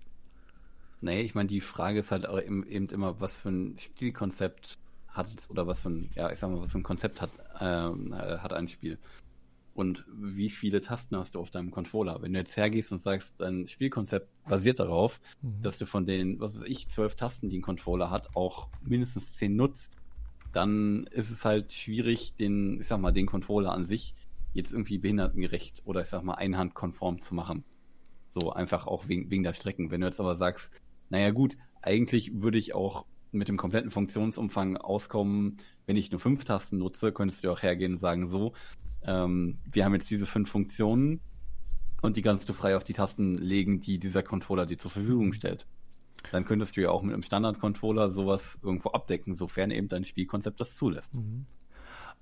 [1.03, 4.79] Nee, ich meine, die Frage ist halt auch eben, eben immer, was für ein Spielkonzept
[5.09, 7.31] hat es oder was für ein, ja, ich sag mal, was für ein Konzept hat,
[7.61, 8.98] ähm, äh, hat ein Spiel
[9.78, 12.20] und wie viele Tasten hast du auf deinem Controller.
[12.20, 15.62] Wenn du jetzt hergehst und sagst, dein Spielkonzept basiert darauf, mhm.
[15.62, 19.36] dass du von den, was weiß ich, zwölf Tasten, die ein Controller hat, auch mindestens
[19.36, 19.96] zehn nutzt,
[20.52, 24.16] dann ist es halt schwierig, den, ich sag mal, den Controller an sich
[24.52, 27.62] jetzt irgendwie behindertengerecht oder ich sag mal einhandkonform zu machen.
[28.26, 29.92] So einfach auch wegen, wegen der Strecken.
[29.92, 30.72] Wenn du jetzt aber sagst,
[31.08, 36.44] naja gut, eigentlich würde ich auch mit dem kompletten Funktionsumfang auskommen, wenn ich nur fünf
[36.44, 38.54] Tasten nutze, könntest du auch hergehen und sagen, so,
[39.02, 41.20] ähm, wir haben jetzt diese fünf Funktionen
[42.02, 45.32] und die kannst du frei auf die Tasten legen, die dieser Controller dir zur Verfügung
[45.32, 45.66] stellt.
[46.32, 50.61] Dann könntest du ja auch mit einem Standard-Controller sowas irgendwo abdecken, sofern eben dein Spielkonzept
[50.61, 51.14] das zulässt.
[51.14, 51.46] Mhm.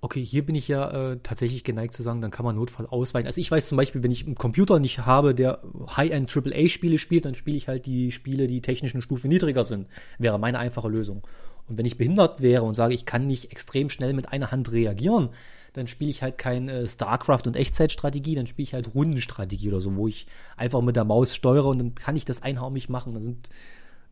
[0.02, 3.26] Okay, hier bin ich ja äh, tatsächlich geneigt zu sagen, dann kann man Notfall ausweichen.
[3.26, 5.62] Also ich weiß zum Beispiel, wenn ich einen Computer nicht habe, der
[5.96, 9.88] High-End AAA-Spiele spielt, dann spiele ich halt die Spiele, die technischen Stufe niedriger sind.
[10.18, 11.26] Wäre meine einfache Lösung.
[11.66, 14.70] Und wenn ich behindert wäre und sage, ich kann nicht extrem schnell mit einer Hand
[14.70, 15.30] reagieren,
[15.76, 19.80] dann spiele ich halt kein äh, StarCraft und Echtzeitstrategie, dann spiele ich halt Rundenstrategie oder
[19.80, 23.12] so, wo ich einfach mit der Maus steuere und dann kann ich das einhaumig machen.
[23.12, 23.50] Dann sind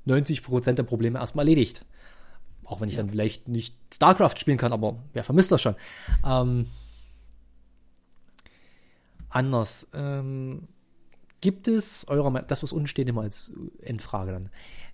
[0.05, 1.85] 90 Prozent der Probleme erstmal erledigt.
[2.65, 3.03] Auch wenn ich ja.
[3.03, 5.75] dann vielleicht nicht StarCraft spielen kann, aber wer vermisst das schon?
[6.25, 6.67] Ähm,
[9.31, 9.87] anders.
[9.95, 10.69] Ähm,
[11.41, 14.51] gibt es eurer Meinung, das was unten steht immer als Endfrage dann,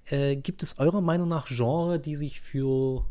[0.07, 3.05] äh, gibt es eurer Meinung nach Genre, die sich für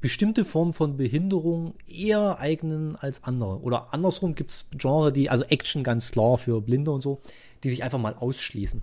[0.00, 3.60] bestimmte Formen von Behinderung eher eignen als andere?
[3.60, 7.20] Oder andersrum gibt es Genre, die, also Action ganz klar für Blinde und so,
[7.64, 8.82] die sich einfach mal ausschließen?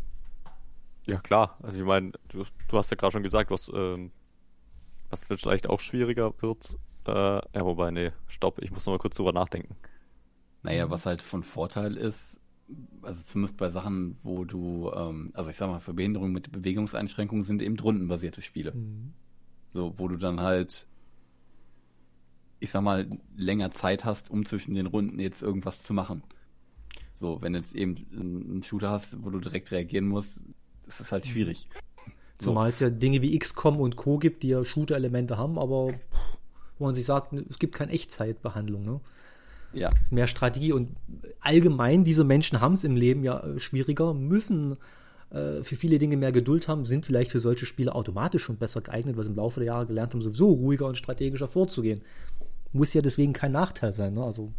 [1.07, 1.57] Ja, klar.
[1.61, 4.11] Also ich meine, du, du hast ja gerade schon gesagt, was ähm,
[5.09, 6.77] was vielleicht auch schwieriger wird.
[7.07, 9.75] Äh, ja, wobei, nee, stopp, ich muss noch mal kurz drüber nachdenken.
[10.63, 12.39] Naja, was halt von Vorteil ist,
[13.03, 17.43] also zumindest bei Sachen, wo du, ähm, also ich sag mal, für Behinderungen mit Bewegungseinschränkungen
[17.43, 18.73] sind eben rundenbasierte Spiele.
[18.73, 19.13] Mhm.
[19.69, 20.87] So, wo du dann halt,
[22.65, 26.23] ich sag mal, länger Zeit hast, um zwischen den Runden jetzt irgendwas zu machen.
[27.13, 30.41] So, wenn du jetzt eben einen Shooter hast, wo du direkt reagieren musst,
[30.87, 31.29] ist es halt mhm.
[31.29, 31.69] schwierig.
[32.37, 34.17] Zumal es ja Dinge wie XCOM und Co.
[34.17, 35.93] gibt, die ja Shooter-Elemente haben, aber
[36.77, 38.83] wo man sich sagt, es gibt keine Echtzeitbehandlung.
[38.83, 38.99] Ne?
[39.71, 39.89] Ja.
[40.09, 40.89] Mehr Strategie und
[41.39, 44.75] allgemein, diese Menschen haben es im Leben ja äh, schwieriger, müssen
[45.29, 48.81] äh, für viele Dinge mehr Geduld haben, sind vielleicht für solche Spiele automatisch schon besser
[48.81, 52.01] geeignet, was im Laufe der Jahre gelernt haben, sowieso ruhiger und strategischer vorzugehen.
[52.75, 54.13] Muss ja deswegen kein Nachteil sein.
[54.13, 54.23] Ne?
[54.23, 54.51] Also,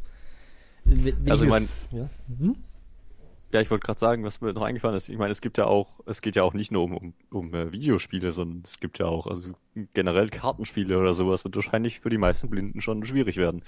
[0.84, 2.08] wenn also ich mein, ja?
[2.38, 2.56] hm?
[3.52, 5.08] Ja, ich wollte gerade sagen, was mir noch eingefallen ist.
[5.08, 7.54] Ich meine, es gibt ja auch, es geht ja auch nicht nur um, um, um
[7.54, 9.52] äh, Videospiele, sondern es gibt ja auch, also
[9.94, 13.62] generell Kartenspiele oder sowas wird wahrscheinlich für die meisten Blinden schon schwierig werden.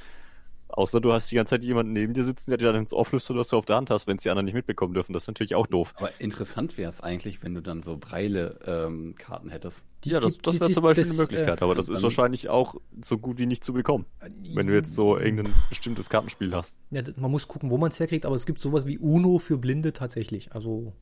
[0.69, 3.05] Außer du hast die ganze Zeit jemanden neben dir sitzen, der dir dann ins Ohr
[3.05, 5.13] flüstert, was du auf der Hand hast, wenn es die anderen nicht mitbekommen dürfen.
[5.13, 5.95] Das ist natürlich auch doof.
[5.97, 9.83] Aber interessant wäre es eigentlich, wenn du dann so Breile-Karten ähm, hättest.
[10.05, 12.49] Die, ja, das, das wäre zum Beispiel das, eine Möglichkeit, äh, aber das ist wahrscheinlich
[12.49, 14.05] auch so gut wie nicht zu bekommen,
[14.55, 16.79] wenn du jetzt so irgendein bestimmtes Kartenspiel hast.
[16.91, 19.59] Ja, man muss gucken, wo man es herkriegt, aber es gibt sowas wie Uno für
[19.59, 20.53] Blinde tatsächlich.
[20.53, 20.93] Also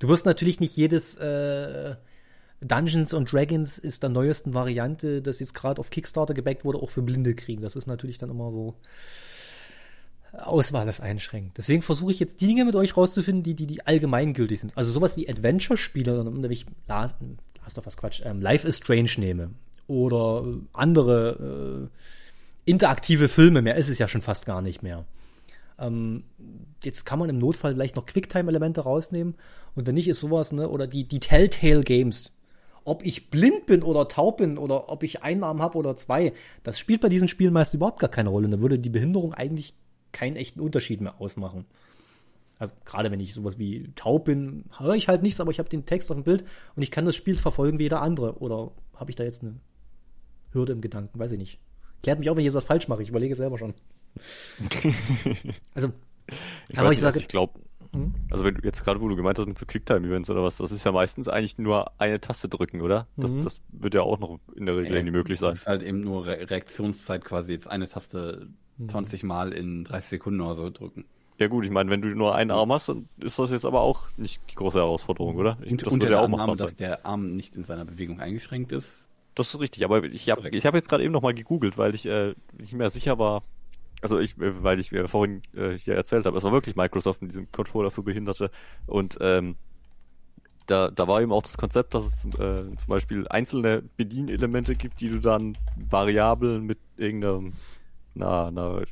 [0.00, 1.94] du wirst natürlich nicht jedes äh,
[2.60, 6.90] Dungeons and Dragons ist der neuesten Variante, das jetzt gerade auf Kickstarter gebackt wurde, auch
[6.90, 7.62] für Blinde kriegen.
[7.62, 8.74] Das ist natürlich dann immer so
[10.32, 11.58] Auswahl ist einschränkt.
[11.58, 14.76] Deswegen versuche ich jetzt die Dinge mit euch rauszufinden, die, die, die allgemeingültig sind.
[14.76, 17.16] Also sowas wie Adventure-Spiele, wenn ich Last,
[17.62, 19.50] Last of Us Quatsch, ähm, Life is Strange nehme
[19.88, 25.04] oder andere äh, interaktive Filme, mehr ist es ja schon fast gar nicht mehr.
[25.78, 26.22] Ähm,
[26.84, 29.34] jetzt kann man im Notfall vielleicht noch Quicktime-Elemente rausnehmen
[29.74, 32.30] und wenn nicht, ist sowas, ne, oder die, die Telltale Games,
[32.84, 36.32] ob ich blind bin oder taub bin oder ob ich einen Arm habe oder zwei,
[36.62, 38.48] das spielt bei diesen Spielen meist überhaupt gar keine Rolle.
[38.48, 39.74] Da würde die Behinderung eigentlich
[40.12, 41.66] keinen echten Unterschied mehr ausmachen.
[42.58, 45.70] Also gerade wenn ich sowas wie taub bin, höre ich halt nichts, aber ich habe
[45.70, 46.44] den Text auf dem Bild
[46.76, 48.38] und ich kann das Spiel verfolgen wie jeder andere.
[48.38, 49.56] Oder habe ich da jetzt eine
[50.52, 51.18] Hürde im Gedanken?
[51.18, 51.58] Weiß ich nicht.
[52.02, 53.02] Klärt mich auch, wenn ich jetzt was falsch mache.
[53.02, 53.72] Ich überlege selber schon.
[55.74, 55.92] also,
[56.68, 57.60] ich aber ich sage, ich glaube,
[57.92, 58.14] hm?
[58.30, 60.70] Also wenn du jetzt gerade, wo du gemeint hast mit so Quicktime-Events oder was, das
[60.70, 63.06] ist ja meistens eigentlich nur eine Taste drücken, oder?
[63.16, 63.44] Das, mhm.
[63.44, 65.50] das wird ja auch noch in der Regel irgendwie möglich sein.
[65.50, 68.48] Das ist halt eben nur Re Reaktionszeit quasi, jetzt eine Taste
[68.86, 69.28] 20 mhm.
[69.28, 71.04] Mal in 30 Sekunden oder so drücken.
[71.38, 73.80] Ja gut, ich meine, wenn du nur einen Arm hast, dann ist das jetzt aber
[73.80, 75.56] auch nicht die große Herausforderung, oder?
[75.62, 78.72] Ich, und, das und ja auch machbar dass der Arm nicht in seiner Bewegung eingeschränkt
[78.72, 79.08] ist.
[79.34, 82.04] Das ist richtig, aber ich habe ich hab jetzt gerade eben nochmal gegoogelt, weil ich
[82.04, 83.42] äh, nicht mehr sicher war,
[84.02, 87.22] also ich, äh, weil ich mir vorhin äh, hier erzählt habe, es war wirklich Microsoft
[87.22, 88.50] mit diesem Controller für Behinderte
[88.86, 89.56] und ähm,
[90.66, 95.00] da, da war eben auch das Konzept, dass es äh, zum Beispiel einzelne Bedienelemente gibt,
[95.00, 97.50] die du dann variabel mit irgendeiner
[98.14, 98.86] einer, einer äh,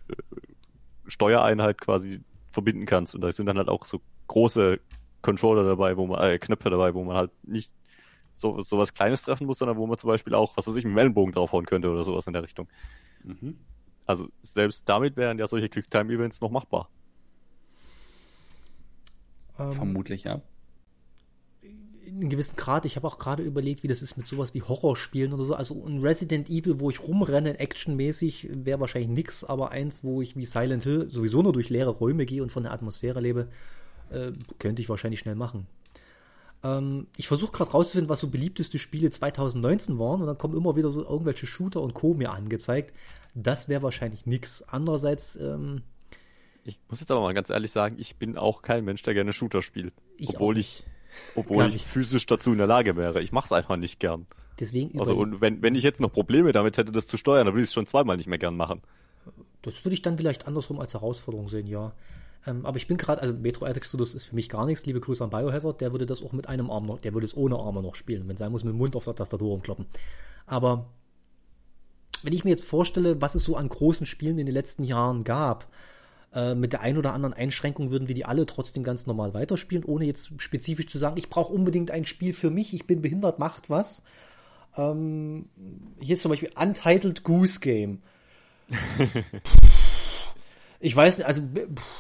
[1.07, 4.81] Steuereinheit quasi verbinden kannst und da sind dann halt auch so große
[5.23, 7.73] Controller dabei, wo man, äh, Knöpfe dabei, wo man halt nicht
[8.33, 10.85] so, so was Kleines treffen muss, sondern wo man zum Beispiel auch, was weiß ich,
[10.85, 12.69] einen Wellenbogen draufhauen könnte oder sowas in der Richtung.
[13.25, 13.57] Mhm.
[14.09, 16.89] Also selbst damit wären ja solche Quicktime-Events noch machbar.
[19.59, 20.41] Ähm, Vermutlich, ja.
[21.61, 22.87] In einem gewissen Grad.
[22.87, 25.55] Ich habe auch gerade überlegt, wie das ist mit sowas wie Horrorspielen oder so.
[25.55, 30.37] Also ein Resident Evil, wo ich rumrenne, actionmäßig, wäre wahrscheinlich nix, aber eins, wo ich
[30.37, 33.49] wie Silent Hill sowieso nur durch leere Räume gehe und von der Atmosphäre lebe,
[34.09, 35.67] äh, könnte ich wahrscheinlich schnell machen.
[36.63, 40.77] Ähm, ich versuche gerade rauszufinden, was so beliebteste Spiele 2019 waren und dann kommen immer
[40.77, 42.15] wieder so irgendwelche Shooter und Co.
[42.15, 42.95] mir angezeigt.
[43.35, 44.63] Das wäre wahrscheinlich nix.
[44.63, 45.83] Andererseits, ähm,
[46.65, 49.33] ich muss jetzt aber mal ganz ehrlich sagen, ich bin auch kein Mensch, der gerne
[49.33, 49.95] Shooter spielt.
[50.17, 50.85] Ich obwohl ich,
[51.35, 53.23] obwohl ich physisch dazu in der Lage wäre.
[53.23, 54.27] Ich mache es einfach nicht gern.
[54.59, 57.55] Deswegen also und wenn, wenn ich jetzt noch Probleme damit hätte, das zu steuern, dann
[57.55, 58.83] würde ich es schon zweimal nicht mehr gern machen.
[59.63, 61.93] Das würde ich dann vielleicht andersrum als Herausforderung sehen, ja.
[62.47, 64.87] Ähm, aber ich bin gerade, also Metro Exodus ist für mich gar nichts.
[64.87, 67.37] Liebe Grüße an Biohazard, der würde das auch mit einem Arm noch, der würde es
[67.37, 68.29] ohne Arme noch spielen.
[68.29, 69.87] Wenn sein muss, mit dem Mund auf der Tastatur umkloppen.
[70.47, 70.87] Aber
[72.23, 75.25] wenn ich mir jetzt vorstelle, was es so an großen Spielen in den letzten Jahren
[75.25, 75.69] gab,
[76.35, 79.85] äh, mit der ein oder anderen Einschränkung würden wir die alle trotzdem ganz normal weiterspielen,
[79.85, 83.39] ohne jetzt spezifisch zu sagen, ich brauche unbedingt ein Spiel für mich, ich bin behindert,
[83.39, 84.03] macht was.
[84.77, 85.47] Ähm,
[86.01, 88.03] hier ist zum Beispiel Untitled Goose Game.
[90.81, 91.43] ich weiß nicht, also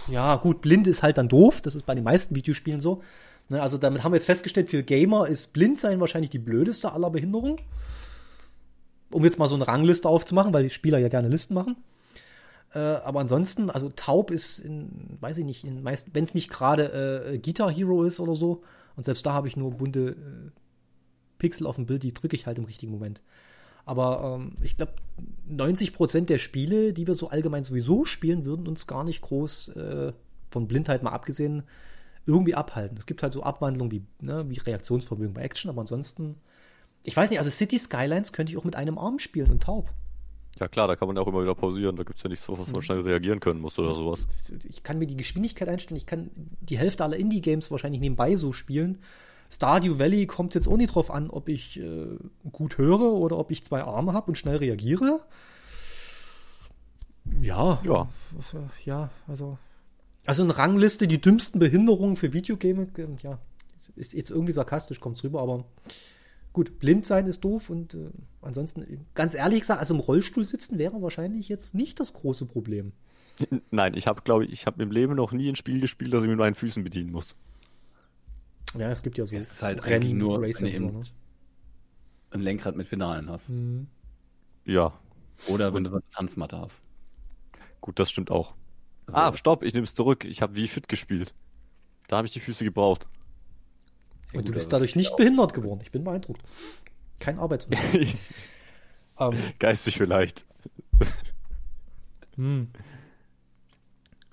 [0.08, 3.02] ja gut, blind ist halt dann doof, das ist bei den meisten Videospielen so.
[3.48, 6.92] Ne, also damit haben wir jetzt festgestellt, für Gamer ist blind sein wahrscheinlich die blödeste
[6.92, 7.60] aller Behinderungen.
[9.10, 11.76] Um jetzt mal so eine Rangliste aufzumachen, weil die Spieler ja gerne Listen machen.
[12.74, 17.38] Äh, aber ansonsten, also taub ist in, weiß ich nicht, wenn es nicht gerade äh,
[17.38, 18.62] Guitar Hero ist oder so,
[18.96, 20.50] und selbst da habe ich nur bunte äh,
[21.38, 23.22] Pixel auf dem Bild, die drücke ich halt im richtigen Moment.
[23.88, 24.92] Aber ähm, ich glaube,
[25.50, 30.12] 90% der Spiele, die wir so allgemein sowieso spielen, würden uns gar nicht groß äh,
[30.50, 31.62] von Blindheit mal abgesehen
[32.26, 32.98] irgendwie abhalten.
[32.98, 36.34] Es gibt halt so Abwandlungen wie, ne, wie Reaktionsvermögen bei Action, aber ansonsten,
[37.02, 39.88] ich weiß nicht, also City Skylines könnte ich auch mit einem Arm spielen und taub.
[40.60, 41.96] Ja klar, da kann man ja auch immer wieder pausieren.
[41.96, 42.82] Da gibt es ja nichts, was man mhm.
[42.82, 44.26] schnell reagieren können muss oder sowas.
[44.68, 45.96] Ich kann mir die Geschwindigkeit einstellen.
[45.96, 48.98] Ich kann die Hälfte aller Indie-Games wahrscheinlich nebenbei so spielen.
[49.50, 52.06] Stardew Valley kommt jetzt auch nicht drauf an, ob ich äh,
[52.52, 55.20] gut höre oder ob ich zwei Arme habe und schnell reagiere.
[57.40, 57.80] Ja.
[57.84, 58.08] Ja.
[58.36, 59.58] Also, ja, also.
[60.26, 63.38] Also eine Rangliste, die dümmsten Behinderungen für Videogame, äh, ja,
[63.96, 65.64] ist jetzt irgendwie sarkastisch, kommt rüber, aber
[66.52, 68.10] gut, blind sein ist doof und äh,
[68.42, 72.92] ansonsten, ganz ehrlich gesagt, also im Rollstuhl sitzen wäre wahrscheinlich jetzt nicht das große Problem.
[73.70, 76.22] Nein, ich habe, glaube ich, ich habe im Leben noch nie ein Spiel gespielt, das
[76.22, 77.36] ich mit meinen Füßen bedienen muss.
[78.76, 81.04] Ja, es gibt ja so es ist halt Rennen, nur Racer wenn du so, ne?
[82.30, 83.48] ein Lenkrad mit Pedalen hast.
[83.48, 83.88] Mhm.
[84.64, 84.92] Ja.
[85.46, 86.82] Oder wenn du so eine Tanzmatte hast.
[87.80, 88.54] Gut, das stimmt auch.
[89.06, 90.24] Also, ah, stopp, ich nehme es zurück.
[90.24, 91.32] Ich habe wie fit gespielt.
[92.08, 93.06] Da habe ich die Füße gebraucht.
[94.32, 95.80] Ja, Und du bist dadurch nicht behindert geworden.
[95.82, 96.42] Ich bin beeindruckt.
[97.18, 98.08] Kein Arbeitsmittel.
[99.16, 99.42] um, ähm.
[99.58, 100.44] Geistig vielleicht.
[102.36, 102.68] hm.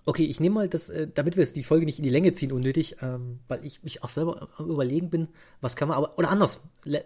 [0.08, 2.32] Okay, ich nehme mal das, äh, damit wir jetzt die Folge nicht in die Länge
[2.34, 5.28] ziehen, unnötig, ähm, weil ich mich auch selber überlegen bin,
[5.62, 6.60] was kann man, aber, oder anders,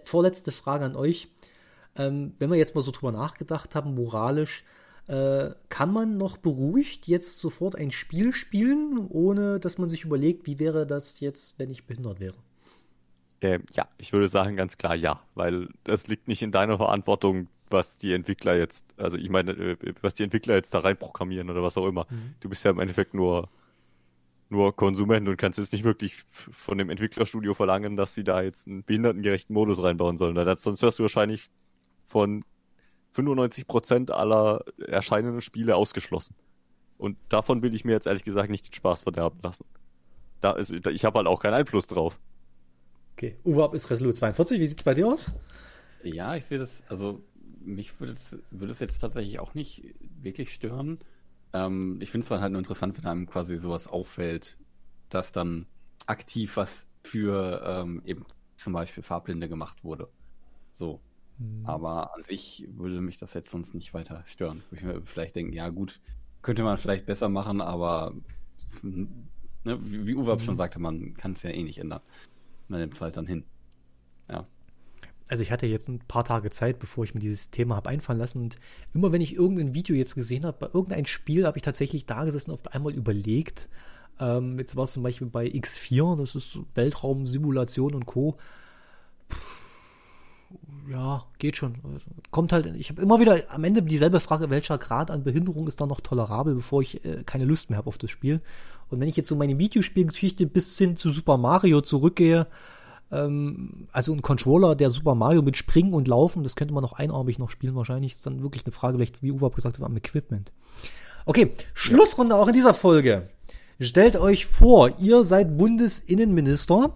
[0.03, 1.29] vorletzte Frage an euch.
[1.95, 4.65] Ähm, wenn wir jetzt mal so drüber nachgedacht haben, moralisch,
[5.07, 10.45] äh, kann man noch beruhigt jetzt sofort ein Spiel spielen, ohne dass man sich überlegt,
[10.45, 12.35] wie wäre das jetzt, wenn ich behindert wäre?
[13.41, 17.47] Ähm, ja, ich würde sagen ganz klar ja, weil das liegt nicht in deiner Verantwortung,
[17.69, 21.49] was die Entwickler jetzt, also ich meine, äh, was die Entwickler jetzt da rein programmieren
[21.49, 22.05] oder was auch immer.
[22.09, 22.35] Mhm.
[22.39, 23.49] Du bist ja im Endeffekt nur,
[24.49, 28.67] nur Konsument und kannst jetzt nicht wirklich von dem Entwicklerstudio verlangen, dass sie da jetzt
[28.67, 30.35] einen behindertengerechten Modus reinbauen sollen.
[30.35, 31.49] Das, sonst wirst du wahrscheinlich
[32.07, 32.43] von
[33.15, 36.35] 95% aller erscheinenden Spiele ausgeschlossen.
[36.97, 39.65] Und davon will ich mir jetzt ehrlich gesagt nicht den Spaß verderben lassen.
[40.41, 42.19] Da ist, ich habe halt auch keinen Einfluss drauf.
[43.15, 44.59] Okay, Uwe ab ist Resolut 42.
[44.59, 45.33] Wie sieht es bei dir aus?
[46.03, 47.21] Ja, ich sehe das, also
[47.61, 50.99] mich würde es, würde es jetzt tatsächlich auch nicht wirklich stören.
[51.53, 54.57] Ähm, ich finde es dann halt nur interessant, wenn einem quasi sowas auffällt,
[55.09, 55.65] dass dann
[56.05, 58.23] aktiv was für ähm, eben
[58.57, 60.09] zum Beispiel Farblinde gemacht wurde.
[60.73, 61.01] So.
[61.37, 61.65] Mhm.
[61.65, 64.61] Aber an sich würde mich das jetzt sonst nicht weiter stören.
[64.69, 65.99] Würde ich mir vielleicht denken, ja gut,
[66.41, 68.13] könnte man vielleicht besser machen, aber
[68.81, 70.39] ne, wie Uwe mhm.
[70.39, 72.01] schon sagte, man kann es ja eh nicht ändern.
[72.67, 73.45] Man nimmt es halt dann hin.
[74.29, 74.47] Ja
[75.29, 78.19] also ich hatte jetzt ein paar Tage Zeit, bevor ich mir dieses Thema habe einfallen
[78.19, 78.41] lassen.
[78.41, 78.55] Und
[78.93, 82.25] immer wenn ich irgendein Video jetzt gesehen habe, bei irgendeinem Spiel, habe ich tatsächlich da
[82.25, 83.69] gesessen und auf einmal überlegt.
[84.19, 88.37] Ähm, jetzt war es zum Beispiel bei X4, das ist Weltraumsimulation und Co.
[90.89, 91.75] ja, geht schon.
[92.31, 95.79] Kommt halt, ich habe immer wieder am Ende dieselbe Frage, welcher Grad an Behinderung ist
[95.79, 98.41] da noch tolerabel, bevor ich äh, keine Lust mehr habe auf das Spiel.
[98.89, 102.47] Und wenn ich jetzt so meine Videospielgeschichte bis hin zu Super Mario zurückgehe,
[103.11, 106.93] ähm, also ein Controller, der Super Mario mit Springen und Laufen, das könnte man noch
[106.93, 108.13] einarmig noch spielen wahrscheinlich.
[108.13, 110.51] Ist dann wirklich eine Frage, vielleicht, wie Uwe gesagt hat, am Equipment.
[111.25, 112.41] Okay, Schlussrunde ja.
[112.41, 113.29] auch in dieser Folge.
[113.79, 116.95] Stellt euch vor, ihr seid Bundesinnenminister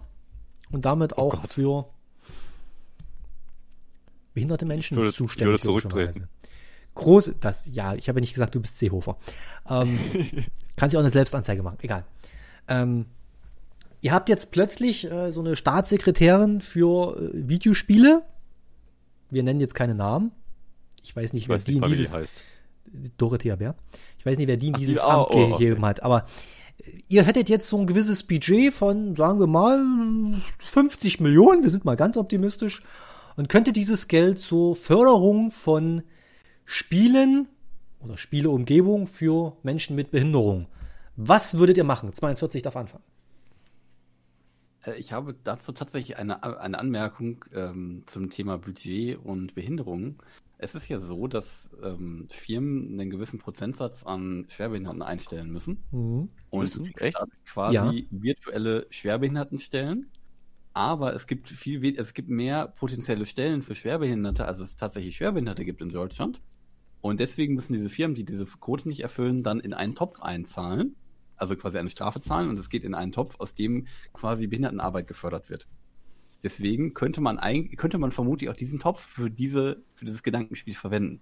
[0.71, 1.53] und damit oh auch Gott.
[1.53, 1.85] für
[4.33, 5.61] behinderte Menschen würde, zuständig.
[5.61, 6.29] Ich würde zurücktreten.
[6.95, 9.17] Groß, das, ja, ich habe ja nicht gesagt, du bist Seehofer.
[9.69, 9.97] Ähm,
[10.75, 12.05] kannst ja auch eine Selbstanzeige machen, egal.
[12.67, 13.07] Ähm,
[14.03, 18.23] Ihr habt jetzt plötzlich äh, so eine Staatssekretärin für äh, Videospiele.
[19.29, 20.33] Wir nennen jetzt keine Namen.
[21.01, 22.13] Ich weiß nicht, wer die in dieses.
[22.13, 22.33] heißt.
[23.15, 23.75] Dorothea Bär.
[24.19, 25.85] Ich weiß nicht, wer die in Ach, dieses die, Amt oh, gegeben okay.
[25.85, 26.03] hat.
[26.03, 26.25] Aber
[26.79, 29.81] äh, ihr hättet jetzt so ein gewisses Budget von, sagen wir mal,
[30.65, 31.63] 50 Millionen.
[31.63, 32.83] Wir sind mal ganz optimistisch.
[33.37, 36.03] Und könnte dieses Geld zur Förderung von
[36.65, 37.47] Spielen
[38.01, 40.67] oder Spieleumgebung für Menschen mit Behinderung.
[41.15, 42.11] Was würdet ihr machen?
[42.11, 43.03] 42 darf anfangen.
[44.83, 50.21] Äh, ich habe dazu tatsächlich eine, eine Anmerkung ähm, zum Thema Budget und Behinderung.
[50.57, 55.83] Es ist ja so, dass ähm, Firmen einen gewissen Prozentsatz an Schwerbehinderten einstellen müssen.
[55.91, 56.29] Mhm.
[56.49, 56.85] Und Müssen?
[56.99, 57.17] Echt?
[57.45, 57.91] quasi Ja.
[58.11, 60.09] virtuelle Schwerbehindertenstellen.
[60.73, 65.65] Aber es gibt viel, es gibt mehr potenzielle Stellen für Schwerbehinderte, als es tatsächlich Schwerbehinderte
[65.65, 66.41] gibt in Deutschland.
[67.01, 70.95] Und deswegen müssen diese Firmen, die diese Quote nicht erfüllen, dann in einen Topf einzahlen.
[71.35, 75.07] Also quasi eine Strafe zahlen und es geht in einen Topf, aus dem quasi Behindertenarbeit
[75.07, 75.67] gefördert wird.
[76.43, 80.75] Deswegen könnte man eigentlich, könnte man vermutlich auch diesen Topf für diese, für dieses Gedankenspiel
[80.75, 81.21] verwenden.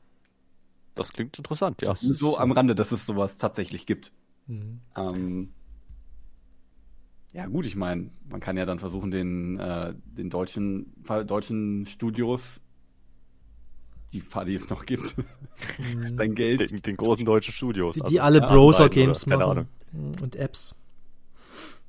[0.96, 1.96] Das klingt interessant, ja.
[2.02, 4.12] Nur so am Rande, dass es sowas tatsächlich gibt.
[4.48, 4.82] Mhm.
[4.96, 5.54] Ähm,
[7.34, 12.62] ja, gut, ich meine, man kann ja dann versuchen, den, äh, den deutschen, deutschen Studios,
[14.14, 15.16] die, die es noch gibt,
[16.18, 16.72] dein Geld.
[16.72, 17.96] Den, den großen deutschen Studios.
[17.96, 19.68] Die, also, die alle ja, Browser-Games machen.
[19.94, 20.76] Und Apps.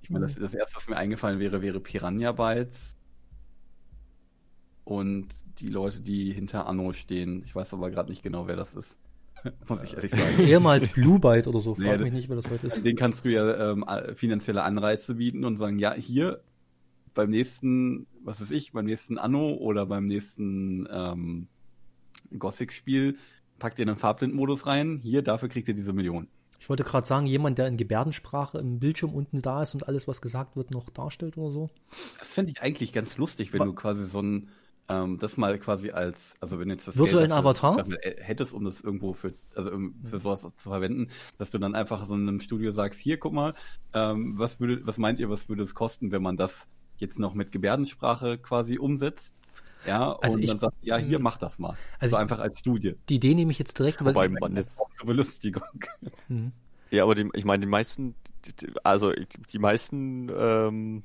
[0.03, 2.97] Ich meine, das, das erste, was mir eingefallen wäre, wäre Piranha Bytes.
[4.85, 7.43] Und die Leute, die hinter Anno stehen.
[7.45, 8.99] Ich weiß aber gerade nicht genau, wer das ist.
[9.69, 10.41] Muss ich ehrlich sagen.
[10.41, 11.75] Ehemals Blue Byte oder so.
[11.75, 12.85] Frag Nee, mich nicht, wer das heute ist.
[12.85, 16.43] Den kannst du ja ähm, finanzielle Anreize bieten und sagen, ja, hier
[17.15, 21.49] beim nächsten, was weiß ich, beim nächsten Anno oder beim nächsten ähm,
[22.39, 23.17] Gothic-Spiel
[23.59, 26.29] packt ihr einen Farblindmodus rein, hier, dafür kriegt ihr diese Million.
[26.59, 30.07] Ich wollte gerade sagen, jemand, der in Gebärdensprache im Bildschirm unten da ist und alles,
[30.07, 31.71] was gesagt wird, noch darstellt oder so.
[32.21, 34.49] Das fände ich eigentlich ganz lustig, wenn Wa- du quasi so ein,
[34.89, 37.85] ähm, das mal quasi als, also wenn jetzt das Virtuellen Avatar?
[37.85, 41.59] mal, äh, hättest, um das irgendwo für, also um, für sowas zu verwenden, dass du
[41.59, 43.55] dann einfach so in einem Studio sagst, hier, guck mal,
[43.93, 47.35] ähm, was würde, was meint ihr, was würde es kosten, wenn man das jetzt noch
[47.35, 49.41] mit Gebärdensprache quasi umsetzt?
[49.87, 51.77] Ja, Also und ich- dann sagt, ja, hier, mach das mal.
[51.99, 52.95] Also so einfach als Studie.
[53.09, 55.63] Die Idee nehme ich jetzt direkt, weil Wobei man jetzt Auch zur Belustigung.
[56.29, 56.53] Mhm.
[56.91, 58.15] Ja, aber die, ich meine, die meisten,
[58.45, 61.03] die- die- also die meisten, ähm,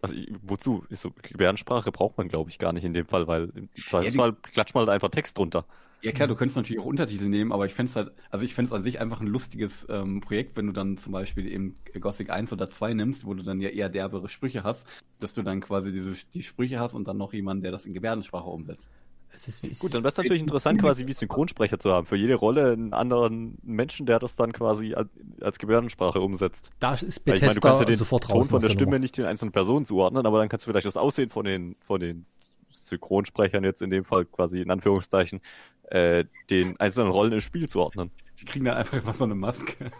[0.00, 0.84] also ich, wozu?
[0.88, 4.34] Ist so, Gebärdensprache braucht man, glaube ich, gar nicht in dem Fall, weil im Zweifelsfall
[4.34, 5.64] klatscht man halt einfach Text drunter.
[6.02, 8.54] Ja klar, du könntest natürlich auch Untertitel nehmen, aber ich fände es halt, also ich
[8.54, 11.76] fände es an sich einfach ein lustiges ähm, Projekt, wenn du dann zum Beispiel eben
[11.98, 14.86] Gothic 1 oder 2 nimmst, wo du dann ja eher derbere Sprüche hast,
[15.18, 17.94] dass du dann quasi diese die Sprüche hast und dann noch jemanden, der das in
[17.94, 18.90] Gebärdensprache umsetzt.
[19.32, 22.06] Es ist, Gut, dann wäre es natürlich interessant, quasi wie Synchronsprecher zu haben.
[22.06, 25.08] Für jede Rolle einen anderen Menschen, der das dann quasi als,
[25.40, 26.70] als Gebärdensprache umsetzt.
[26.78, 28.48] da ist Weil ich meine, du Bethesda kannst ja den sofort Ton raus.
[28.48, 28.98] von aus der der Stimme Nummer.
[29.00, 32.00] nicht den einzelnen Personen zuordnen, aber dann kannst du vielleicht das Aussehen von den, von
[32.00, 32.24] den
[32.70, 35.40] Synchronsprechern jetzt in dem Fall quasi in Anführungszeichen
[35.90, 38.10] äh, den einzelnen Rollen im Spiel zuordnen.
[38.40, 39.90] Die kriegen dann einfach immer so eine Maske.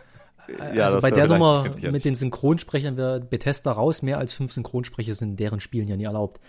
[0.75, 4.03] Ja, also bei der Nummer mit den Synchronsprechern wäre Bethesda raus.
[4.03, 6.41] Mehr als fünf Synchronsprecher sind in deren Spielen ja nie erlaubt.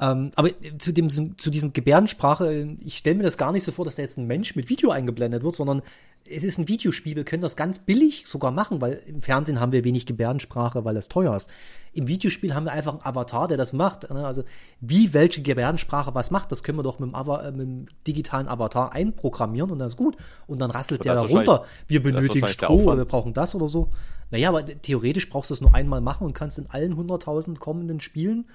[0.00, 3.64] Ähm, aber äh, zu dem zu diesem Gebärdensprache, äh, ich stelle mir das gar nicht
[3.64, 5.82] so vor, dass da jetzt ein Mensch mit Video eingeblendet wird, sondern
[6.24, 7.16] es ist ein Videospiel.
[7.16, 10.96] Wir können das ganz billig sogar machen, weil im Fernsehen haben wir wenig Gebärdensprache, weil
[10.96, 11.50] es teuer ist.
[11.94, 14.08] Im Videospiel haben wir einfach einen Avatar, der das macht.
[14.10, 14.26] ne?
[14.26, 14.44] Also
[14.80, 17.86] wie welche Gebärdensprache was macht, das können wir doch mit dem, Ava äh, mit dem
[18.06, 20.16] digitalen Avatar einprogrammieren und dann ist gut.
[20.46, 21.64] Und dann rasselt Aber der da das runter.
[21.88, 23.90] Wir das benötigen Stroh oder wir brauchen das oder so.
[24.30, 28.00] Naja, aber theoretisch brauchst du es nur einmal machen und kannst in allen 100.000 kommenden
[28.00, 28.46] Spielen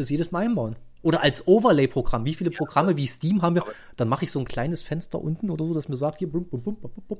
[0.00, 0.76] das jedes Mal einbauen.
[1.02, 2.24] Oder als Overlay-Programm.
[2.24, 3.64] Wie viele Programme wie Steam haben wir?
[3.96, 6.44] Dann mache ich so ein kleines Fenster unten oder so, das mir sagt, hier, bum,
[6.44, 7.18] bum, bum, bum, bum.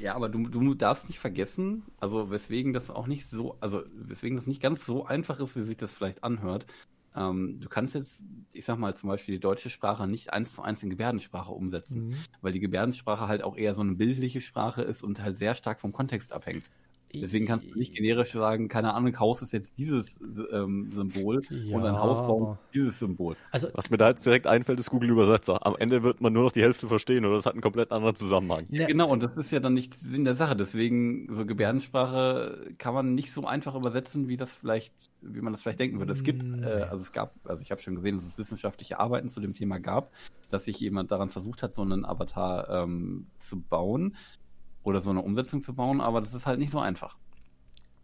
[0.00, 4.36] Ja, aber du, du darfst nicht vergessen, also weswegen das auch nicht so, also weswegen
[4.36, 6.66] das nicht ganz so einfach ist, wie sich das vielleicht anhört.
[7.14, 10.62] Ähm, du kannst jetzt, ich sag mal, zum Beispiel die deutsche Sprache nicht eins zu
[10.62, 15.02] eins in Gebärdensprache umsetzen, weil die Gebärdensprache halt auch eher so eine bildliche Sprache ist
[15.02, 16.70] und halt sehr stark vom Kontext abhängt.
[17.14, 20.16] Deswegen kannst du nicht generisch sagen, keine Ahnung, Haus ist jetzt dieses
[20.52, 23.36] ähm, Symbol Ja, und ein Hausbaum dieses Symbol.
[23.50, 25.66] Also, Was mir da jetzt direkt einfällt, ist Google Übersetzer.
[25.66, 28.14] Am Ende wird man nur noch die Hälfte verstehen oder es hat einen komplett anderen
[28.16, 28.66] Zusammenhang.
[28.68, 30.54] ne, Genau, und das ist ja dann nicht Sinn der Sache.
[30.56, 35.62] Deswegen, so Gebärdensprache kann man nicht so einfach übersetzen, wie das vielleicht, wie man das
[35.62, 36.12] vielleicht denken würde.
[36.12, 36.64] Es gibt, Nee.
[36.64, 39.52] äh, also es gab, also ich habe schon gesehen, dass es wissenschaftliche Arbeiten zu dem
[39.52, 40.12] Thema gab,
[40.50, 44.16] dass sich jemand daran versucht hat, so einen Avatar ähm, zu bauen
[44.82, 47.16] oder so eine Umsetzung zu bauen, aber das ist halt nicht so einfach.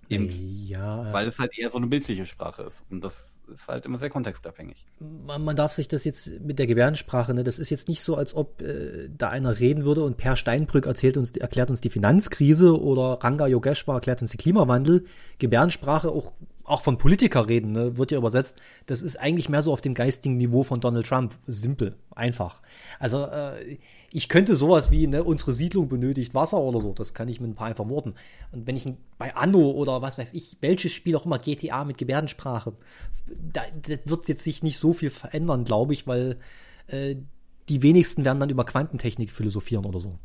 [0.08, 0.30] Eben,
[0.66, 2.84] ja, weil es halt eher so eine bildliche Sprache ist.
[2.90, 4.86] Und das ist halt immer sehr kontextabhängig.
[5.00, 8.16] man, man darf sich das jetzt mit der Gebärdensprache, ne, das ist jetzt nicht so,
[8.16, 11.90] als ob äh, da einer reden würde und Per Steinbrück erzählt uns, erklärt uns die
[11.90, 15.04] Finanzkrise oder Ranga Yogeshwar erklärt uns den Klimawandel.
[15.38, 16.32] Gebärdensprache auch
[16.66, 18.60] auch von Politiker reden, ne, wird ja übersetzt.
[18.86, 21.34] Das ist eigentlich mehr so auf dem geistigen Niveau von Donald Trump.
[21.46, 22.60] Simpel, einfach.
[22.98, 23.78] Also äh,
[24.10, 26.92] ich könnte sowas wie, ne, unsere Siedlung benötigt Wasser oder so.
[26.92, 28.14] Das kann ich mit ein paar einfachen Worten.
[28.52, 31.98] Und wenn ich bei Anno oder was weiß ich, welches Spiel auch immer GTA mit
[31.98, 32.72] Gebärdensprache,
[33.52, 36.36] da, das wird jetzt sich nicht so viel verändern, glaube ich, weil
[36.88, 37.16] äh,
[37.68, 40.18] die wenigsten werden dann über Quantentechnik philosophieren oder so.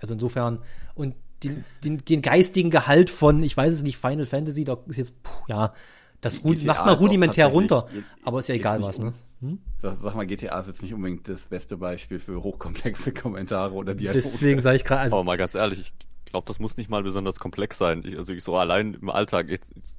[0.00, 0.60] Also insofern,
[0.94, 1.14] und
[1.44, 5.22] den, den, den geistigen Gehalt von, ich weiß es nicht, Final Fantasy, da ist jetzt,
[5.22, 5.72] puh, ja,
[6.20, 7.86] das GTA macht auch rudimentär runter.
[8.24, 9.14] Aber ist ja egal was, ne?
[9.40, 9.58] Hm?
[9.80, 13.94] Sag, sag mal, GTA ist jetzt nicht unbedingt das beste Beispiel für hochkomplexe Kommentare oder
[13.94, 14.20] Dialoge.
[14.20, 17.04] Deswegen sage ich gerade, also Aber mal ganz ehrlich, ich glaube, das muss nicht mal
[17.04, 18.02] besonders komplex sein.
[18.04, 19.96] Ich, also ich so allein im Alltag, jetzt, jetzt,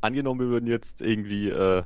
[0.00, 1.84] angenommen, wir würden jetzt irgendwie, äh,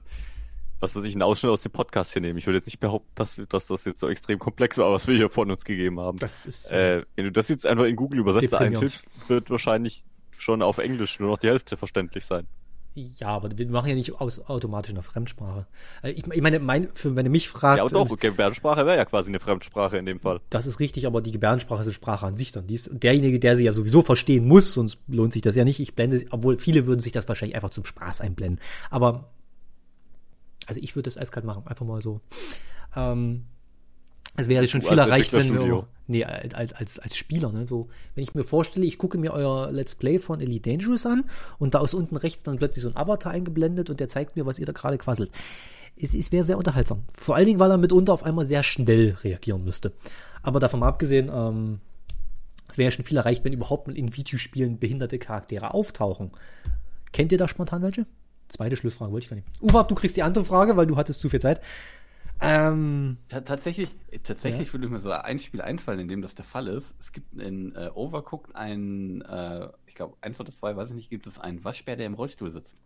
[0.80, 2.38] was weiß ich, einen Ausschnitt aus dem Podcast hier nehmen.
[2.38, 5.16] Ich würde jetzt nicht behaupten, dass, dass das jetzt so extrem komplex war, was wir
[5.16, 6.18] hier von uns gegeben haben.
[6.18, 8.60] das ist, Äh, wenn du das jetzt einfach in Google Deprimierend.
[8.60, 10.04] eintippst, wird wahrscheinlich
[10.38, 12.46] schon auf Englisch nur noch die Hälfte verständlich sein.
[12.94, 15.66] ja, aber wir machen ja nicht aus, automatisch eine Fremdsprache.
[16.02, 18.84] Äh, Ich, ich meine, mein, für, wenn du mich fragst, Ja, und auch, äh, Gebärdensprache
[18.86, 20.40] wäre ja quasi eine Fremdsprache in dem Fall.
[20.50, 22.66] das ist richtig, aber die Gebärdensprache ist eine Sprache an sich dann.
[22.66, 25.80] Die ist derjenige, der sie ja sowieso verstehen muss, sonst lohnt sich das ja nicht.
[25.80, 28.60] Ich blende, obwohl viele würden sich das wahrscheinlich einfach zum Spaß einblenden.
[28.90, 29.30] Aber,
[30.66, 32.20] also ich würde das eiskalt machen, einfach mal so.
[32.94, 33.46] Ähm,
[34.36, 37.88] es wäre schon Du viel erreicht, wenn wir, nee, als, als, als Spieler, ne, so,
[38.14, 41.24] wenn ich mir vorstelle, ich gucke mir euer Let's Play von Elite Dangerous an
[41.58, 44.44] und da aus unten rechts dann plötzlich so ein Avatar eingeblendet und der zeigt mir,
[44.44, 45.30] was ihr da gerade quasselt.
[45.96, 47.04] Es, es wäre sehr unterhaltsam.
[47.14, 49.92] Vor allen Dingen, weil er mitunter auf einmal sehr schnell reagieren müsste.
[50.42, 51.80] Aber davon mal abgesehen, ähm,
[52.68, 56.32] es wäre schon viel erreicht, wenn überhaupt mal in Videospielen behinderte Charaktere auftauchen.
[57.12, 58.06] Kennt ihr da spontan welche?
[58.48, 59.48] Zweite Schlussfrage wollte ich gar nicht.
[59.60, 61.60] Uwe, du kriegst die andere Frage, weil du hattest zu viel Zeit.
[62.40, 63.88] Ähm, Ta- Tatsächlich,
[64.22, 66.94] tatsächlich würde mir so ein Spiel einfallen, in dem das der Fall ist.
[67.00, 71.10] Es gibt in äh, Overcooked ein, äh, ich glaube, eins oder zwei, weiß ich nicht,
[71.10, 72.76] gibt es einen Waschbär, der im Rollstuhl sitzt.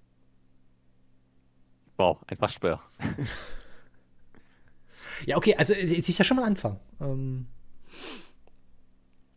[1.97, 2.81] Wow, ein Waschbär.
[5.27, 6.79] ja, okay, also es ist ja schon mal ein Anfang.
[7.01, 7.47] Ähm,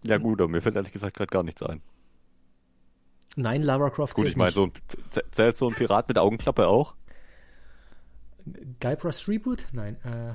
[0.03, 1.81] Ja gut, aber mir fällt ehrlich gesagt gerade gar nichts ein.
[3.35, 4.55] Nein, Lara Croft Gut, ich meine, nicht.
[4.55, 4.71] so ein,
[5.31, 6.95] zählt so ein Pirat mit Augenklappe auch?
[8.79, 9.65] Guybrush Reboot?
[9.71, 10.33] Nein, äh,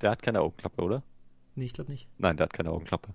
[0.00, 1.02] Der hat keine Augenklappe, oder?
[1.54, 2.08] nee, ich glaube nicht.
[2.18, 3.10] Nein, der hat keine Augenklappe.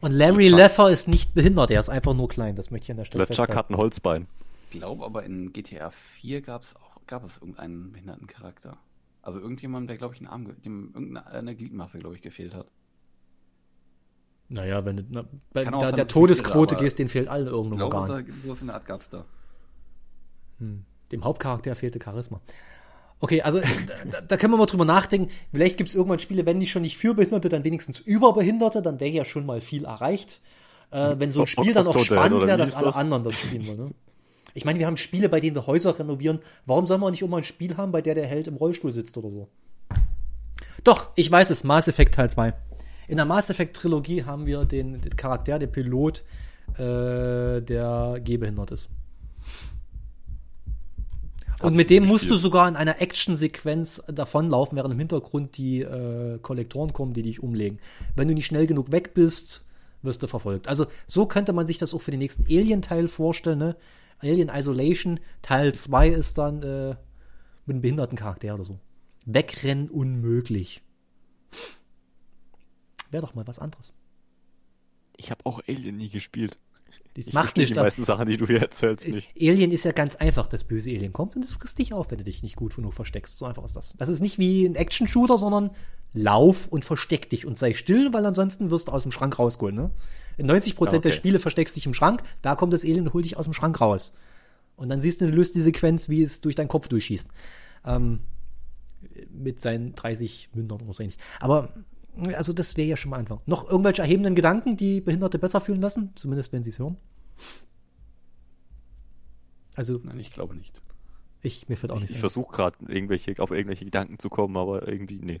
[0.00, 2.96] Und Larry Leffer ist nicht behindert, er ist einfach nur klein, das möchte ich an
[2.98, 4.26] der Stelle LeChuck hat ein Holzbein.
[4.70, 8.76] Ich glaube aber in GTA 4 gab es auch, gab es irgendeinen behinderten Charakter.
[9.22, 12.70] Also irgendjemand, der, glaube ich, einen Arm, dem irgendeine Gliedmasse, glaube ich, gefehlt hat.
[14.48, 17.46] Naja, wenn du na, bei da, sein, der irre, Todesquote aber gehst, den fehlt allen
[17.46, 18.26] irgendein glaube, Organ.
[18.44, 19.24] so- der Art gab es da.
[20.58, 22.40] Dem Hauptcharakter fehlte Charisma.
[23.18, 23.60] Okay, also
[24.10, 25.30] da, da können wir mal drüber nachdenken.
[25.52, 28.82] Vielleicht gibt es irgendwann Spiele, wenn nicht schon nicht für Behinderte, dann wenigstens über Behinderte,
[28.82, 30.40] dann wäre ja schon mal viel erreicht.
[30.90, 32.96] Äh, wenn so ein Spiel dann auch spannend wäre, dass alle das?
[32.96, 33.78] anderen das spielen wollen.
[33.78, 33.90] Ne?
[34.54, 36.40] Ich meine, wir haben Spiele, bei denen wir Häuser renovieren.
[36.64, 39.16] Warum sollen wir nicht immer ein Spiel haben, bei der der Held im Rollstuhl sitzt
[39.16, 39.48] oder so?
[40.84, 42.54] Doch, ich weiß es, Mass Effect Teil 2.
[43.08, 46.24] In der Mass Effect Trilogie haben wir den, den Charakter, der Pilot,
[46.74, 48.90] äh, der gehbehindert ist.
[51.62, 56.38] Und mit dem musst du sogar in einer Actionsequenz davonlaufen, während im Hintergrund die äh,
[56.40, 57.78] Kollektoren kommen, die dich umlegen.
[58.14, 59.64] Wenn du nicht schnell genug weg bist,
[60.02, 60.68] wirst du verfolgt.
[60.68, 63.58] Also so könnte man sich das auch für den nächsten Alien-Teil vorstellen.
[63.58, 63.76] Ne?
[64.18, 66.96] Alien Isolation Teil 2 ist dann äh,
[67.64, 68.78] mit einem behinderten Charakter oder so.
[69.24, 70.82] Wegrennen unmöglich.
[73.10, 73.92] Wäre doch mal was anderes.
[75.16, 76.58] Ich habe auch Alien nie gespielt.
[77.14, 77.74] Das Ich macht nicht.
[77.74, 79.30] die meisten Sachen, die du hier erzählst, nicht.
[79.40, 80.46] Alien ist ja ganz einfach.
[80.48, 82.92] Das böse Alien kommt und es frisst dich auf, wenn du dich nicht gut genug
[82.94, 83.38] versteckst.
[83.38, 83.94] So einfach ist das.
[83.96, 85.70] Das ist nicht wie ein Action-Shooter, sondern
[86.12, 89.74] lauf und versteck dich und sei still, weil ansonsten wirst du aus dem Schrank rausgeholt.
[89.74, 89.90] Ne?
[90.36, 91.00] In 90% Ja, okay.
[91.00, 93.44] der Spiele versteckst du dich im Schrank, da kommt das Alien und holt dich aus
[93.44, 94.12] dem Schrank raus.
[94.76, 97.28] Und dann siehst du eine lustige Sequenz, wie es durch deinen Kopf durchschießt.
[97.86, 98.20] Ähm,
[99.30, 101.18] mit seinen 30 Mündern oder so ähnlich.
[101.40, 101.70] Aber,
[102.34, 103.40] also das wäre ja schon mal einfach.
[103.46, 106.12] Noch irgendwelche erhebenden Gedanken, die Behinderte besser fühlen lassen?
[106.14, 106.96] Zumindest, wenn sie es hören.
[109.74, 110.80] Also, Nein, ich glaube nicht.
[111.42, 114.56] ich, mir fällt auch Ich, nichts ich versuche gerade irgendwelche, auf irgendwelche Gedanken zu kommen,
[114.56, 115.40] aber irgendwie, nee.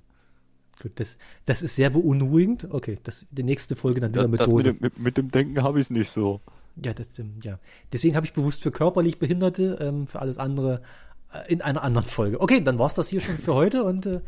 [0.82, 1.16] Gut, das,
[1.46, 2.68] das ist sehr beunruhigend.
[2.70, 4.72] Okay, das, die nächste Folge dann wieder Das, mit das mit, Dose.
[4.74, 6.40] dem, mit, mit dem Denken habe ich es nicht so.
[6.84, 7.58] Ja, das, ähm, ja.
[7.92, 10.82] Deswegen habe ich bewusst für körperlich Behinderte, ähm, für alles andere
[11.32, 12.40] äh, in einer anderen Folge.
[12.42, 14.20] Okay, dann war's das hier schon für heute und äh,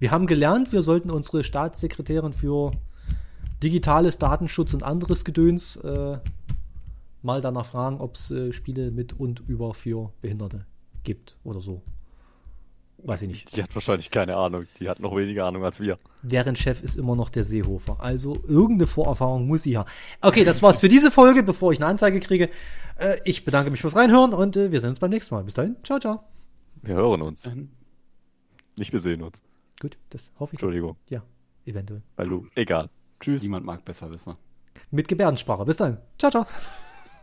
[0.00, 2.72] wir haben gelernt, wir sollten unsere Staatssekretärin für
[3.62, 6.18] digitales Datenschutz und anderes Gedöns äh,
[7.22, 10.64] mal danach fragen, ob es äh, Spiele mit und über für Behinderte
[11.04, 11.82] gibt oder so.
[13.02, 13.56] Weiß ich nicht.
[13.56, 14.66] Die hat wahrscheinlich keine Ahnung.
[14.78, 15.98] Die hat noch weniger Ahnung als wir.
[16.22, 17.98] Deren Chef ist immer noch der Seehofer.
[18.00, 19.88] Also irgendeine Vorerfahrung muss sie haben.
[20.20, 22.50] Okay, das war's für diese Folge, bevor ich eine Anzeige kriege.
[22.96, 25.44] Äh, ich bedanke mich fürs Reinhören und äh, wir sehen uns beim nächsten Mal.
[25.44, 25.76] Bis dahin.
[25.82, 26.24] Ciao, ciao.
[26.82, 27.48] Wir hören uns.
[28.76, 29.42] Nicht wir sehen uns.
[29.80, 30.58] Gut, das hoffe ich.
[30.58, 30.96] Entschuldigung.
[31.08, 31.24] Ja,
[31.64, 32.02] eventuell.
[32.16, 32.46] Weil du.
[32.54, 32.90] Egal.
[33.18, 33.42] Tschüss.
[33.42, 34.36] Niemand mag besser wissen.
[34.90, 35.64] Mit Gebärdensprache.
[35.64, 35.98] Bis dahin.
[36.18, 36.46] Ciao, ciao.